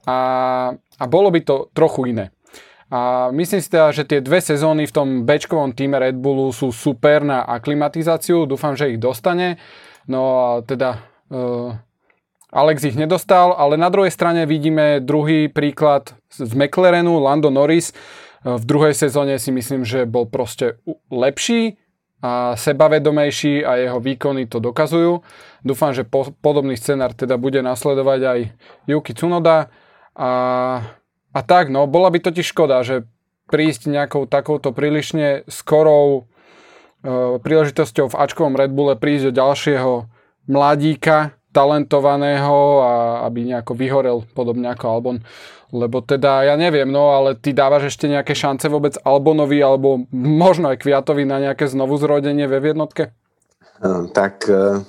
[0.07, 0.19] a,
[0.79, 2.31] a bolo by to trochu iné.
[2.87, 6.71] A myslím si teda, že tie dve sezóny v tom bečkovom týme Red Bullu sú
[6.71, 9.59] super na aklimatizáciu, dúfam, že ich dostane.
[10.07, 11.03] No a teda...
[11.27, 11.75] Uh,
[12.47, 17.91] Alex ich nedostal, ale na druhej strane vidíme druhý príklad z McLarenu, Lando Norris.
[18.47, 20.79] V druhej sezóne si myslím, že bol proste
[21.11, 21.75] lepší,
[22.17, 25.21] a sebavedomejší a jeho výkony to dokazujú.
[25.61, 28.39] Dúfam, že po, podobný scenár teda bude nasledovať aj
[28.89, 29.69] Yuki Tsunoda
[30.17, 30.31] a,
[31.29, 33.05] a tak, no, bola by totiž škoda, že
[33.53, 36.25] prísť nejakou takouto prílišne skorou
[37.05, 39.91] e, príležitosťou v Ačkovom Red Bulle prísť do ďalšieho
[40.49, 42.91] mladíka, talentovaného a
[43.25, 45.17] aby nejako vyhorel podobne ako Albon.
[45.73, 50.69] Lebo teda ja neviem, no ale ty dávaš ešte nejaké šance vôbec Albonovi alebo možno
[50.69, 53.11] aj Kviatovi na nejaké znovu zrodenie ve jednotke?
[53.83, 54.85] Hm, tak e,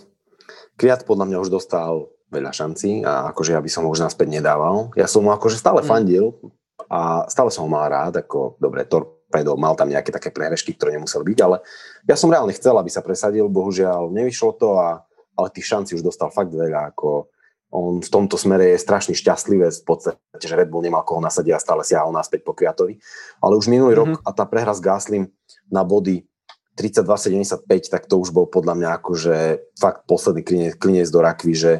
[0.78, 4.28] Kviat podľa mňa už dostal veľa šancí a akože ja by som ho už naspäť
[4.28, 4.92] nedával.
[4.94, 5.88] Ja som mu akože stále mm.
[5.88, 6.36] fandil
[6.86, 10.94] a stále som ho mal rád, ako dobre, Torpedo mal tam nejaké také prehrešky, ktoré
[10.94, 11.64] nemuseli byť, ale
[12.06, 15.07] ja som reálne chcel, aby sa presadil, bohužiaľ nevyšlo to a
[15.38, 17.30] ale tých šancí už dostal fakt veľa, ako
[17.68, 21.52] on v tomto smere je strašný šťastlivý v podstate, že Red Bull nemal koho nasadiť
[21.52, 22.96] a stále siahol naspäť po Kviatovi.
[23.44, 24.18] Ale už minulý mm-hmm.
[24.18, 25.28] rok a tá prehra s Gaslim
[25.68, 26.24] na body
[26.80, 29.36] 32-75, tak to už bol podľa mňa akože
[29.76, 31.72] fakt posledný klinec, klinec do rakvy, že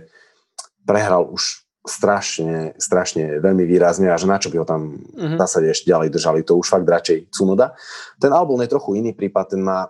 [0.85, 5.35] prehral už strašne, strašne veľmi výrazne a že na čo by ho tam mm-hmm.
[5.35, 7.73] v zásade ešte ďalej držali, to už fakt radšej Cunoda.
[8.21, 9.89] Ten album je trochu iný prípad, ten má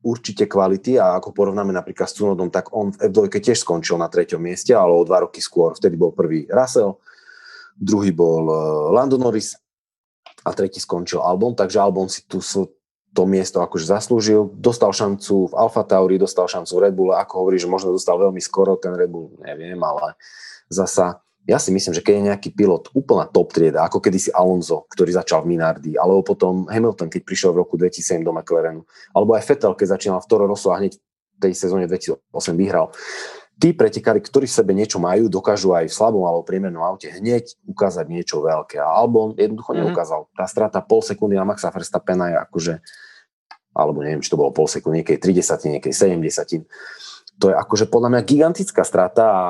[0.00, 4.08] určite kvality a ako porovnáme napríklad s Cunodom, tak on v F2 tiež skončil na
[4.08, 5.76] treťom mieste, ale o dva roky skôr.
[5.76, 6.96] Vtedy bol prvý Russell,
[7.76, 8.58] druhý bol eh,
[8.96, 9.56] Lando Norris
[10.44, 12.40] a tretí skončil Albon, takže Albon si tu
[13.10, 14.54] to miesto akože zaslúžil.
[14.54, 18.16] Dostal šancu v Alfa Tauri, dostal šancu v Red Bull, ako hovorí, že možno dostal
[18.16, 20.14] veľmi skoro ten Red Bull, neviem, ale
[20.70, 21.18] zasa
[21.50, 25.10] ja si myslím, že keď je nejaký pilot úplná top trieda, ako kedysi Alonso, ktorý
[25.10, 29.42] začal v Minardi, alebo potom Hamilton, keď prišiel v roku 2007 do McLarenu, alebo aj
[29.50, 32.22] Vettel, keď začínal v Toro Rosso a hneď v tej sezóne 2008
[32.54, 32.94] vyhral.
[33.60, 37.60] Tí pretekári, ktorí v sebe niečo majú, dokážu aj v slabom alebo priemernom aute hneď
[37.68, 38.80] ukázať niečo veľké.
[38.80, 39.90] A Albon jednoducho mm-hmm.
[39.90, 40.32] neukázal.
[40.32, 42.74] Tá strata pol sekundy na Maxa Verstappena je akože,
[43.76, 46.64] alebo neviem, či to bolo pol sekundy, niekej 30, niekej 70.
[47.36, 49.44] To je akože podľa mňa gigantická strata a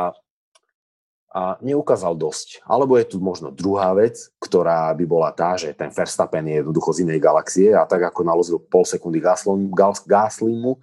[1.31, 2.67] a neukázal dosť.
[2.67, 6.91] Alebo je tu možno druhá vec, ktorá by bola tá, že ten Verstappen je jednoducho
[6.91, 10.75] z inej galaxie a tak ako naložil pol sekundy Gaslimu,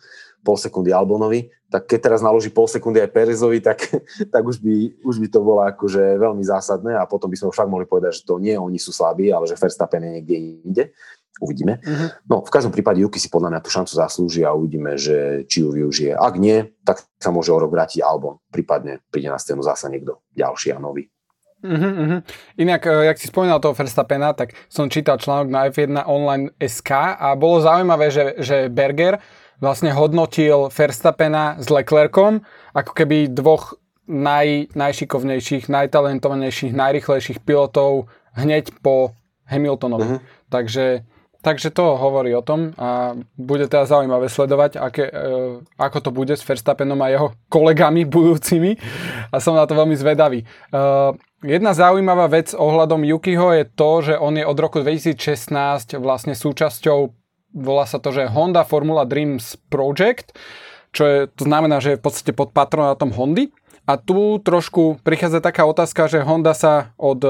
[0.47, 3.91] pol sekundy Albonovi, tak keď teraz naloží pol sekundy aj Perezovi, tak,
[4.33, 7.67] tak už, by, už by to bolo akože veľmi zásadné a potom by sme však
[7.67, 10.83] mohli povedať, že to nie oni sú slabí, ale že Verstappen je niekde inde.
[11.37, 11.77] Uvidíme.
[11.85, 12.09] Uh-huh.
[12.25, 15.61] No, v každom prípade Juki si podľa mňa tú šancu zaslúži a uvidíme, že či
[15.61, 16.17] ju využije.
[16.17, 18.41] Ak nie, tak sa môže o rok vrátiť Albon.
[18.49, 21.13] Prípadne príde na scénu zase niekto ďalší a nový.
[21.61, 22.19] Uh-huh, uh-huh.
[22.61, 27.17] Inak, e, jak si spomínal toho Verstappena, tak som čítal článok na F1 online SK
[27.17, 29.17] a bolo zaujímavé, že, že Berger
[29.57, 32.45] vlastne hodnotil Verstappena s Leclercom
[32.77, 33.73] ako keby dvoch
[34.05, 38.05] naj, najšikovnejších, najtalentovanejších, najrychlejších pilotov
[38.37, 39.17] hneď po
[39.49, 40.21] Hamiltonovi.
[40.21, 40.25] Uh-huh.
[40.53, 41.01] Takže
[41.37, 45.21] Takže to hovorí o tom a bude teda zaujímavé sledovať, aké, e,
[45.77, 48.73] ako to bude s Verstappenom a jeho kolegami budúcimi
[49.29, 50.41] a som na to veľmi zvedavý.
[50.41, 50.45] E,
[51.45, 57.13] jedna zaujímavá vec ohľadom Yukiho je to, že on je od roku 2016 vlastne súčasťou,
[57.53, 60.33] volá sa to, že Honda Formula Dreams Project,
[60.89, 63.53] čo je, to znamená, že je v podstate pod patronátom Hondy.
[63.87, 67.23] A tu trošku prichádza taká otázka, že Honda sa od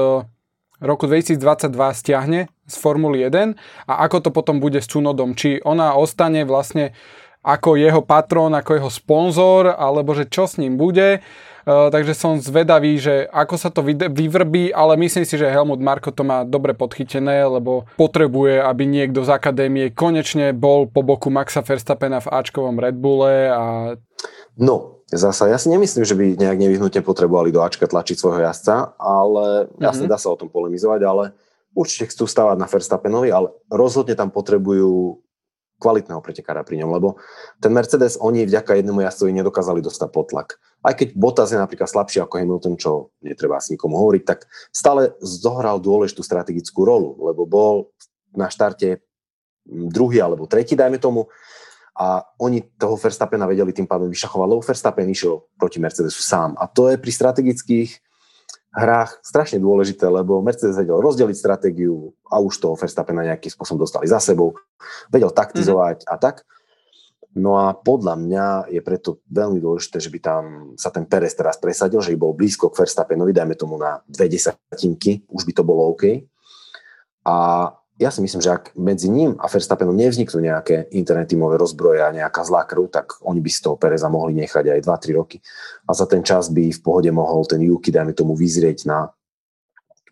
[0.80, 5.34] roku 2022 stiahne z Formuly 1 a ako to potom bude s Cunodom.
[5.34, 6.94] Či ona ostane vlastne
[7.42, 11.22] ako jeho patrón, ako jeho sponzor, alebo že čo s ním bude.
[11.68, 16.08] Uh, takže som zvedavý, že ako sa to vyvrbí, ale myslím si, že Helmut Marko
[16.08, 21.60] to má dobre podchytené, lebo potrebuje, aby niekto z akadémie konečne bol po boku Maxa
[21.60, 23.64] Verstappena v Ačkovom Red Bulle a...
[24.56, 28.92] No, Zasa, ja si nemyslím, že by nejak nevyhnutne potrebovali do Ačka tlačiť svojho jazdca,
[29.00, 29.80] ale mm-hmm.
[29.80, 31.24] jasne dá sa o tom polemizovať, ale
[31.72, 35.16] určite chcú stávať na Verstappenovi, ale rozhodne tam potrebujú
[35.78, 37.16] kvalitného pretekára pri ňom, lebo
[37.62, 40.58] ten Mercedes oni vďaka jednému jazdcovi nedokázali dostať potlak.
[40.82, 44.44] Aj keď Bottas je napríklad slabší ako Hamilton, čo netreba asi nikomu hovoriť, tak
[44.74, 47.94] stále zohral dôležitú strategickú rolu, lebo bol
[48.34, 49.00] na štarte
[49.68, 51.30] druhý alebo tretí, dajme tomu,
[51.98, 56.54] a oni toho Verstappena vedeli tým pádom vyšachovať, lebo Verstappen išiel proti Mercedesu sám.
[56.54, 57.90] A to je pri strategických
[58.70, 64.06] hrách strašne dôležité, lebo Mercedes vedel rozdeliť stratégiu a už toho Verstappena nejakým spôsobom dostali
[64.06, 64.54] za sebou,
[65.10, 66.14] vedel taktizovať mm-hmm.
[66.14, 66.46] a tak.
[67.34, 70.42] No a podľa mňa je preto veľmi dôležité, že by tam
[70.78, 74.30] sa ten Perez teraz presadil, že by bol blízko k Verstappenovi, dajme tomu na dve
[74.30, 76.24] desatinky, už by to bolo OK.
[77.26, 77.36] A
[77.98, 82.46] ja si myslím, že ak medzi ním a Verstappenom nevzniknú nejaké internetímové rozbroje a nejaká
[82.46, 85.42] zlá krv, tak oni by z toho Pereza mohli nechať aj 2-3 roky.
[85.82, 89.10] A za ten čas by v pohode mohol ten Yuki, dajme tomu, vyzrieť na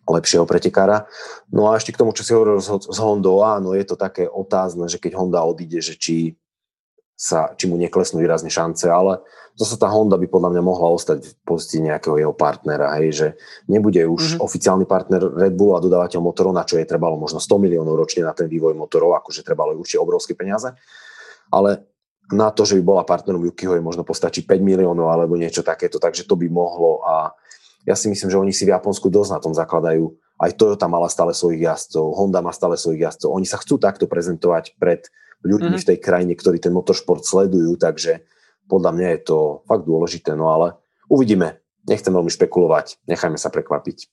[0.03, 1.07] lepšieho pretekára.
[1.47, 4.87] No a ešte k tomu, čo si hovoril s Hondou, áno, je to také otázne,
[4.91, 6.35] že keď Honda odíde, že či
[7.17, 9.25] sa, či mu neklesnú výrazne šance, ale
[9.57, 13.27] zase tá Honda by podľa mňa mohla ostať v pozícii nejakého jeho partnera, hej, že
[13.65, 14.45] nebude už mm-hmm.
[14.45, 18.21] oficiálny partner Red Bull a dodávateľ motorov, na čo je trebalo možno 100 miliónov ročne
[18.21, 20.77] na ten vývoj motorov, akože trebalo určite obrovské peniaze,
[21.49, 21.89] ale
[22.29, 25.97] na to, že by bola partnerom Yukiho, je možno postačí 5 miliónov alebo niečo takéto,
[25.97, 27.33] takže to by mohlo a
[27.87, 30.11] ja si myslím, že oni si v Japonsku dosť na tom zakladajú.
[30.37, 33.31] Aj Toyota mala stále svojich jazdcov, Honda má stále svojich jazdcov.
[33.31, 35.07] Oni sa chcú takto prezentovať pred
[35.45, 35.83] ľuďmi mm-hmm.
[35.83, 38.25] v tej krajine, ktorí ten motoršport sledujú, takže
[38.67, 40.75] podľa mňa je to fakt dôležité, no ale
[41.07, 41.61] uvidíme.
[41.87, 44.11] Nechcem veľmi špekulovať, nechajme sa prekvapiť.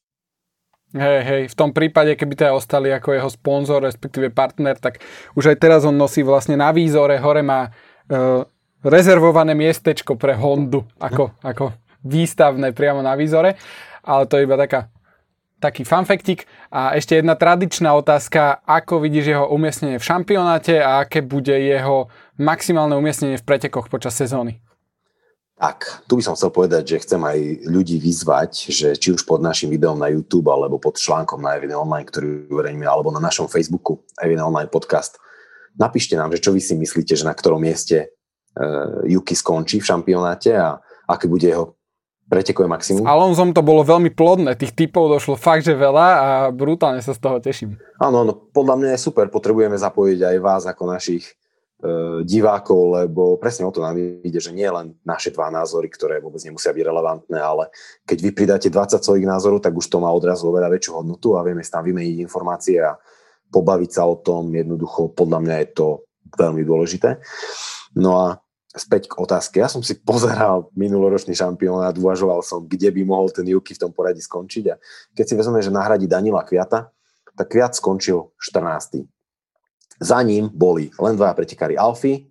[0.94, 5.02] Hej, hej, v tom prípade, keby teda ostali ako jeho sponzor, respektíve partner, tak
[5.34, 8.46] už aj teraz on nosí vlastne na výzore, hore má uh,
[8.87, 11.74] rezervované miestečko pre Hondu, ako, ako
[12.06, 13.58] výstavné priamo na výzore,
[14.06, 14.93] ale to je iba taká
[15.64, 16.44] taký fanfektik.
[16.68, 22.12] A ešte jedna tradičná otázka, ako vidíš jeho umiestnenie v šampionáte a aké bude jeho
[22.37, 24.61] maximálne umiestnenie v pretekoch počas sezóny?
[25.55, 27.38] Tak, tu by som chcel povedať, že chcem aj
[27.70, 31.79] ľudí vyzvať, že či už pod našim videom na YouTube alebo pod článkom na Evine
[31.79, 35.16] Online, ktorý uverejníme, alebo na našom Facebooku Evine Online podcast,
[35.79, 38.12] napíšte nám, že čo vy si myslíte, že na ktorom mieste
[38.59, 41.79] uh, skončí v šampionáte a aké bude jeho
[42.28, 43.04] pretekové maximum.
[43.04, 47.12] S Alonzom to bolo veľmi plodné, tých typov došlo fakt, že veľa a brutálne sa
[47.12, 47.76] z toho teším.
[48.00, 51.32] Áno, no podľa mňa je super, potrebujeme zapojiť aj vás ako našich e,
[52.24, 56.40] divákov, lebo presne o to nám ide, že nie len naše dva názory, ktoré vôbec
[56.40, 57.68] nemusia byť relevantné, ale
[58.08, 61.44] keď vy pridáte 20 svojich názorov, tak už to má odrazu oveľa väčšiu hodnotu a
[61.44, 62.96] vieme si tam vymeniť informácie a
[63.52, 65.88] pobaviť sa o tom, jednoducho podľa mňa je to
[66.34, 67.20] veľmi dôležité.
[67.94, 68.42] No a
[68.74, 69.62] späť k otázke.
[69.62, 73.92] Ja som si pozeral minuloročný šampionát, uvažoval som, kde by mohol ten Juki v tom
[73.94, 74.74] poradí skončiť a
[75.14, 76.90] keď si vezmeme, že nahradí Danila Kviata,
[77.38, 79.06] tak Kviat skončil 14.
[80.02, 82.26] Za ním boli len dvaja pretekári Alfy,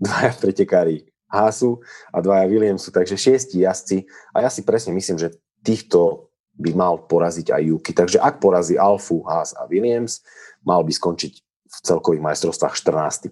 [0.00, 5.36] dvaja pretekári Hasu a dvaja Williamsu, takže šiesti jazdci a ja si presne myslím, že
[5.60, 7.92] týchto by mal poraziť aj Juki.
[7.92, 10.24] Takže ak porazí Alfu, Haas a Williams,
[10.64, 13.30] mal by skončiť v celkových majstrovstvách 14.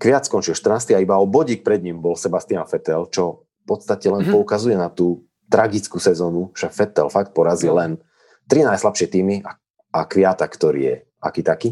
[0.00, 0.96] Kviat skončil 14.
[0.96, 4.34] a iba o bodík pred ním bol Sebastian Vettel, čo v podstate len mm-hmm.
[4.34, 8.00] poukazuje na tú tragickú sezónu, že Vettel fakt porazil len
[8.48, 9.56] tri najslabšie týmy a,
[9.92, 11.68] a Kviata, ktorý je aký taký.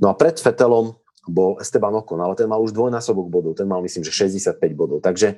[0.00, 0.96] No a pred Vettelom
[1.28, 5.04] bol Esteban Ocon, ale ten mal už dvojnásobok bodov, ten mal myslím, že 65 bodov.
[5.04, 5.36] Takže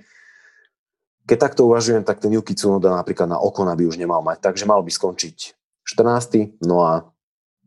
[1.27, 4.67] keď takto uvažujem, tak ten Yuki Tsunoda napríklad na Okona by už nemal mať, takže
[4.67, 5.37] mal by skončiť
[5.87, 6.63] 14.
[6.67, 7.11] No a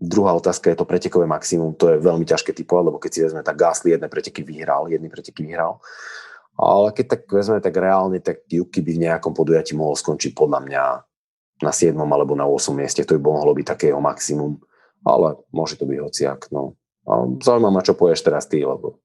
[0.04, 3.40] Druhá otázka je to pretekové maximum, to je veľmi ťažké typovať, lebo keď si vezme,
[3.40, 5.80] tak Gasly jedné preteky vyhral, jedny preteky vyhral.
[6.60, 10.60] Ale keď tak vezme, tak reálne, tak Yuki by v nejakom podujatí mohol skončiť podľa
[10.60, 10.84] mňa
[11.64, 11.96] na 7.
[11.96, 12.76] alebo na 8.
[12.76, 14.60] mieste, to by mohlo byť také jeho maximum,
[15.08, 16.52] ale môže to byť hociak.
[16.52, 16.76] No.
[17.40, 19.00] zaujíma ma, čo povieš teraz ty, lebo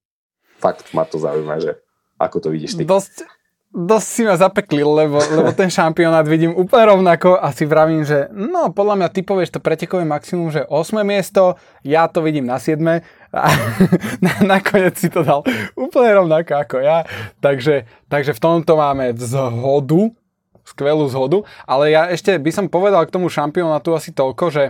[0.59, 1.79] fakt ma to zaujíma, že
[2.19, 2.83] ako to vidíš ty.
[2.83, 3.23] Dosť,
[3.69, 8.25] dosť si ma zapekli, lebo, lebo ten šampionát vidím úplne rovnako a si vravím, že
[8.33, 11.53] no podľa mňa ty povieš to pretekové maximum, že 8 miesto,
[11.85, 12.81] ja to vidím na 7
[13.29, 13.47] a
[14.25, 15.45] na, nakoniec si to dal
[15.77, 17.05] úplne rovnako ako ja.
[17.37, 20.17] Takže, takže v tomto máme vzhodu
[20.69, 24.63] skvelú zhodu, ale ja ešte by som povedal k tomu šampionátu asi toľko, že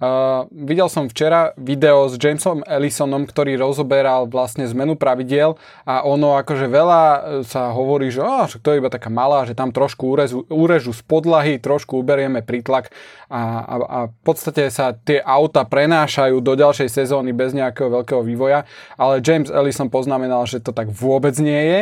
[0.00, 6.40] uh, videl som včera video s Jamesom Ellisonom, ktorý rozoberal vlastne zmenu pravidiel a ono
[6.40, 10.08] akože veľa e, sa hovorí, že oh, to je iba taká malá, že tam trošku
[10.08, 12.94] urežu, urežu z podlahy, trošku uberieme prítlak
[13.28, 18.22] a, a, a v podstate sa tie auta prenášajú do ďalšej sezóny bez nejakého veľkého
[18.24, 18.64] vývoja,
[18.96, 21.80] ale James Ellison poznamenal, že to tak vôbec nie je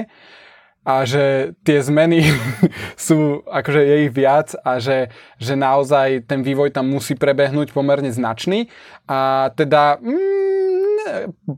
[0.83, 2.27] a že tie zmeny
[2.99, 8.11] sú, akože je ich viac a že, že naozaj ten vývoj tam musí prebehnúť pomerne
[8.11, 8.67] značný
[9.07, 10.43] a teda mm,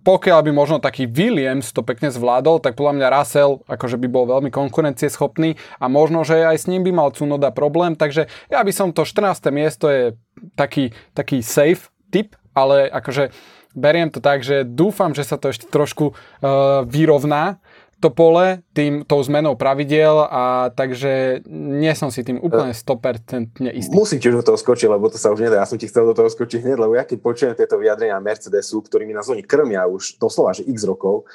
[0.04, 4.24] pokiaľ by možno taký Williams to pekne zvládol, tak podľa mňa Russell akože by bol
[4.28, 8.72] veľmi konkurencieschopný a možno, že aj s ním by mal Cunoda problém, takže ja by
[8.72, 9.40] som to 14.
[9.52, 10.16] miesto je
[10.56, 13.32] taký, taký safe typ, ale akože
[13.74, 17.58] beriem to tak, že dúfam, že sa to ešte trošku uh, vyrovná,
[18.00, 23.95] to pole tým, tou zmenou pravidel a takže nie som si tým úplne 100% istý.
[23.95, 25.62] Musím tiež do toho skočiť, lebo to sa už nedá.
[25.62, 28.82] Ja som ti chcel do toho skočiť hneď, lebo ja keď počujem tieto vyjadrenia Mercedesu,
[28.82, 31.26] ktorými nás oni krmia už doslova, že x rokov,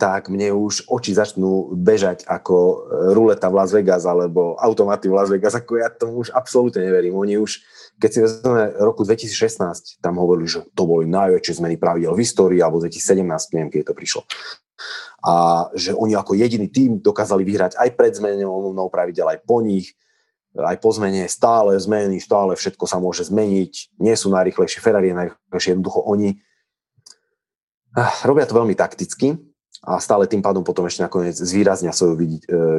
[0.00, 2.76] tak mne už oči začnú bežať ako e,
[3.12, 7.20] ruleta v Las Vegas alebo automaty v Las Vegas, ako ja tomu už absolútne neverím.
[7.20, 7.60] Oni už,
[8.00, 12.64] keď si vezmeme roku 2016, tam hovorili, že to boli najväčšie zmeny pravidel v histórii,
[12.64, 13.20] alebo 2017,
[13.52, 14.20] neviem, keď to prišlo.
[15.20, 19.92] A že oni ako jediný tým dokázali vyhrať aj pred zmenou pravidel, aj po nich,
[20.56, 21.28] aj po zmene.
[21.28, 26.40] Stále zmeny, stále všetko sa môže zmeniť, nie sú najrychlejšie, Ferrari je najrychlejšie, jednoducho oni
[28.24, 29.36] robia to veľmi takticky
[29.84, 32.16] a stále tým pádom potom ešte nakoniec zvýraznia svoju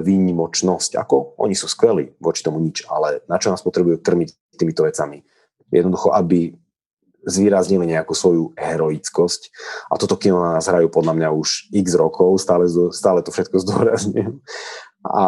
[0.01, 0.97] výnimočnosť.
[0.97, 1.37] Ako?
[1.37, 5.23] Oni sú skvelí, voči tomu nič, ale na čo nás potrebujú krmiť týmito vecami?
[5.71, 6.51] Jednoducho, aby
[7.25, 9.41] zvýraznili nejakú svoju heroickosť.
[9.93, 13.61] A toto kino na nás hrajú podľa mňa už x rokov, stále, stále to všetko
[13.65, 14.41] zdôrazňujem.
[15.01, 15.23] A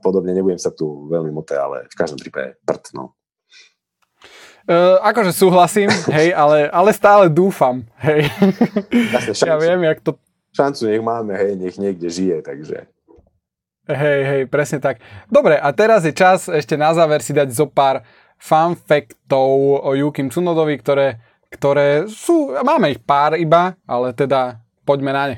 [0.00, 3.12] podobne, nebudem sa tu veľmi moté, ale v každom prípade prd, no.
[4.68, 8.28] Uh, akože súhlasím, hej, ale, ale stále dúfam, hej.
[8.92, 10.20] Jasne, šancu, ja viem, jak to...
[10.52, 12.84] Šancu nech máme, hej, nech niekde žije, takže...
[13.88, 15.00] Hej, hej, presne tak.
[15.32, 18.04] Dobre, a teraz je čas ešte na záver si dať zo pár
[18.38, 21.18] fun factov o Yukim Tsunodovi, ktoré,
[21.50, 25.36] ktoré sú, máme ich pár iba, ale teda poďme na ne.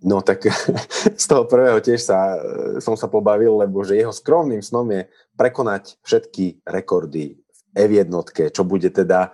[0.00, 0.48] No tak
[1.22, 2.40] z toho prvého tiež sa,
[2.80, 5.04] som sa pobavil, lebo že jeho skromným snom je
[5.36, 7.36] prekonať všetky rekordy
[7.76, 8.08] F1,
[8.50, 9.30] čo bude teda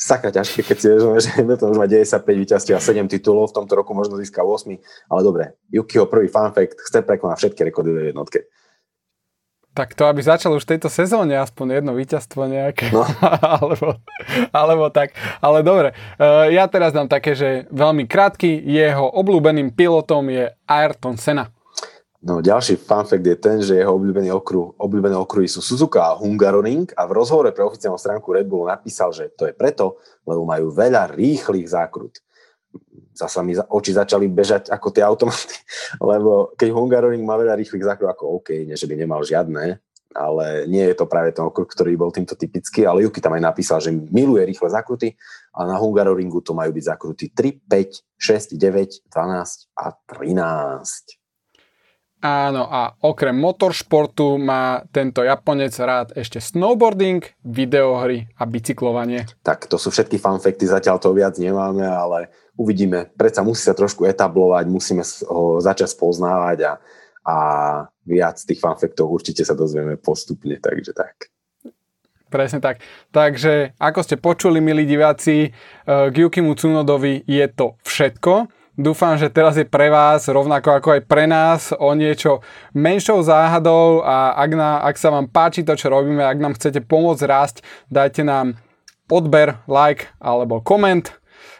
[0.00, 1.30] sakra ťažké, keď si vezme, že
[1.60, 4.72] to už má 95 víťazstiev a 7 titulov, v tomto roku možno získa 8,
[5.12, 8.48] ale dobre, Yukiho prvý fun fact, chce prekonať všetky rekordy v jednotke.
[9.70, 12.90] Tak to, aby začal už v tejto sezóne aspoň jedno víťazstvo nejaké.
[12.90, 13.06] No.
[13.54, 14.02] alebo,
[14.50, 15.14] alebo tak.
[15.38, 18.66] Ale dobre, uh, ja teraz dám také, že veľmi krátky.
[18.66, 21.54] Jeho obľúbeným pilotom je Ayrton Senna.
[22.20, 26.16] No ďalší fun fact je ten, že jeho obľúbený okruh, obľúbené okruhy sú Suzuka a
[26.20, 29.96] Hungaroring a v rozhovore pre oficiálnu stránku Red Bull napísal, že to je preto,
[30.28, 32.20] lebo majú veľa rýchlych zákrut.
[33.20, 35.60] Zasa mi oči začali bežať ako tie automaty,
[36.10, 39.76] lebo keď Hungaroring má veľa rýchlych zákrut, ako OK, nie že by nemal žiadne,
[40.16, 43.44] ale nie je to práve ten okruh, ktorý bol týmto typický, ale Juki tam aj
[43.44, 45.14] napísal, že miluje rýchle zákruty
[45.54, 51.20] a na Hungaroringu to majú byť zákruty 3, 5, 6, 9, 12 a 13.
[52.20, 59.24] Áno, a okrem motoršportu má tento Japonec rád ešte snowboarding, videohry a bicyklovanie.
[59.40, 62.28] Tak to sú všetky fanfekty, zatiaľ to viac nemáme, ale
[62.60, 63.08] uvidíme.
[63.16, 66.72] Predsa musí sa trošku etablovať, musíme ho začať spoznávať a,
[67.24, 67.36] a
[68.04, 71.32] viac tých fanfektov určite sa dozvieme postupne, takže tak.
[72.30, 72.78] Presne tak.
[73.10, 78.46] Takže, ako ste počuli, milí diváci, eh, k Yukimu Tsunodovi je to všetko.
[78.80, 82.40] Dúfam, že teraz je pre vás, rovnako ako aj pre nás, o niečo
[82.72, 86.80] menšou záhadou a ak, na, ak sa vám páči to, čo robíme, ak nám chcete
[86.88, 87.56] pomôcť rásť,
[87.92, 88.56] dajte nám
[89.10, 91.12] odber, like alebo koment.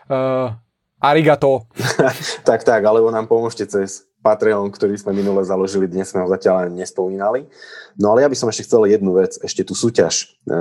[0.09, 0.55] Uh,
[1.01, 1.67] arigato.
[2.49, 6.69] tak, tak, alebo nám pomôžte cez Patreon, ktorý sme minule založili, dnes sme ho zatiaľ
[6.69, 7.49] nespomínali.
[7.97, 10.61] No ale ja by som ešte chcel jednu vec, ešte tú súťaž, e,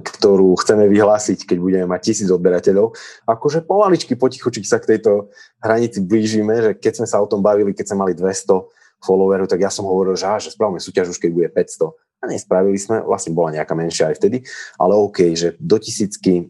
[0.00, 2.96] ktorú chceme vyhlásiť, keď budeme mať tisíc odberateľov.
[3.28, 5.28] Akože pomaličky, potichučky sa k tejto
[5.60, 9.60] hranici blížime, že keď sme sa o tom bavili, keď sme mali 200 followerov, tak
[9.60, 11.92] ja som hovoril, že, á, že spravíme súťaž už keď bude 500.
[12.24, 14.40] A nespravili sme, vlastne bola nejaká menšia aj vtedy,
[14.80, 16.48] ale OK, že do tisícky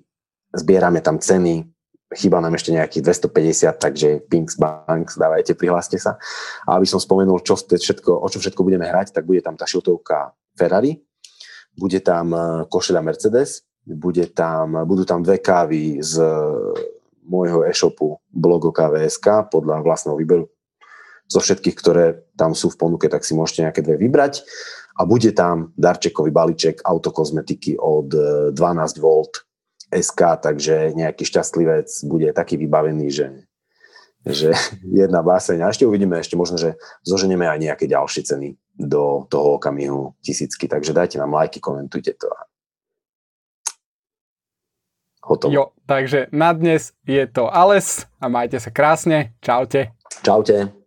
[0.55, 1.74] zbierame tam ceny,
[2.15, 6.17] chýba nám ešte nejakých 250, takže Pinks Banks, dávajte, prihláste sa.
[6.65, 9.67] A aby som spomenul, čo všetko, o čo všetko budeme hrať, tak bude tam tá
[9.67, 11.03] šiltovka Ferrari,
[11.75, 12.39] bude tam e,
[12.71, 16.25] košeľa Mercedes, bude tam, budú tam dve kávy z
[17.25, 20.49] môjho e-shopu blogo KVSK podľa vlastného výberu.
[21.29, 22.05] Zo všetkých, ktoré
[22.37, 24.45] tam sú v ponuke, tak si môžete nejaké dve vybrať.
[24.95, 28.09] A bude tam darčekový balíček autokozmetiky od
[28.55, 29.01] 12 e,
[29.95, 33.27] SK, takže nejaký šťastlivec bude taký vybavený, že,
[34.27, 34.51] že
[34.83, 35.63] jedna báseň.
[35.63, 36.75] A ešte uvidíme, ešte možno, že
[37.07, 40.67] zoženeme aj nejaké ďalšie ceny do toho okamihu tisícky.
[40.67, 42.29] Takže dajte nám lajky, komentujte to.
[45.25, 45.55] Hotovo.
[45.57, 49.33] Jo, takže na dnes je to Ales a majte sa krásne.
[49.41, 49.97] Čaute.
[50.21, 50.84] Čaute.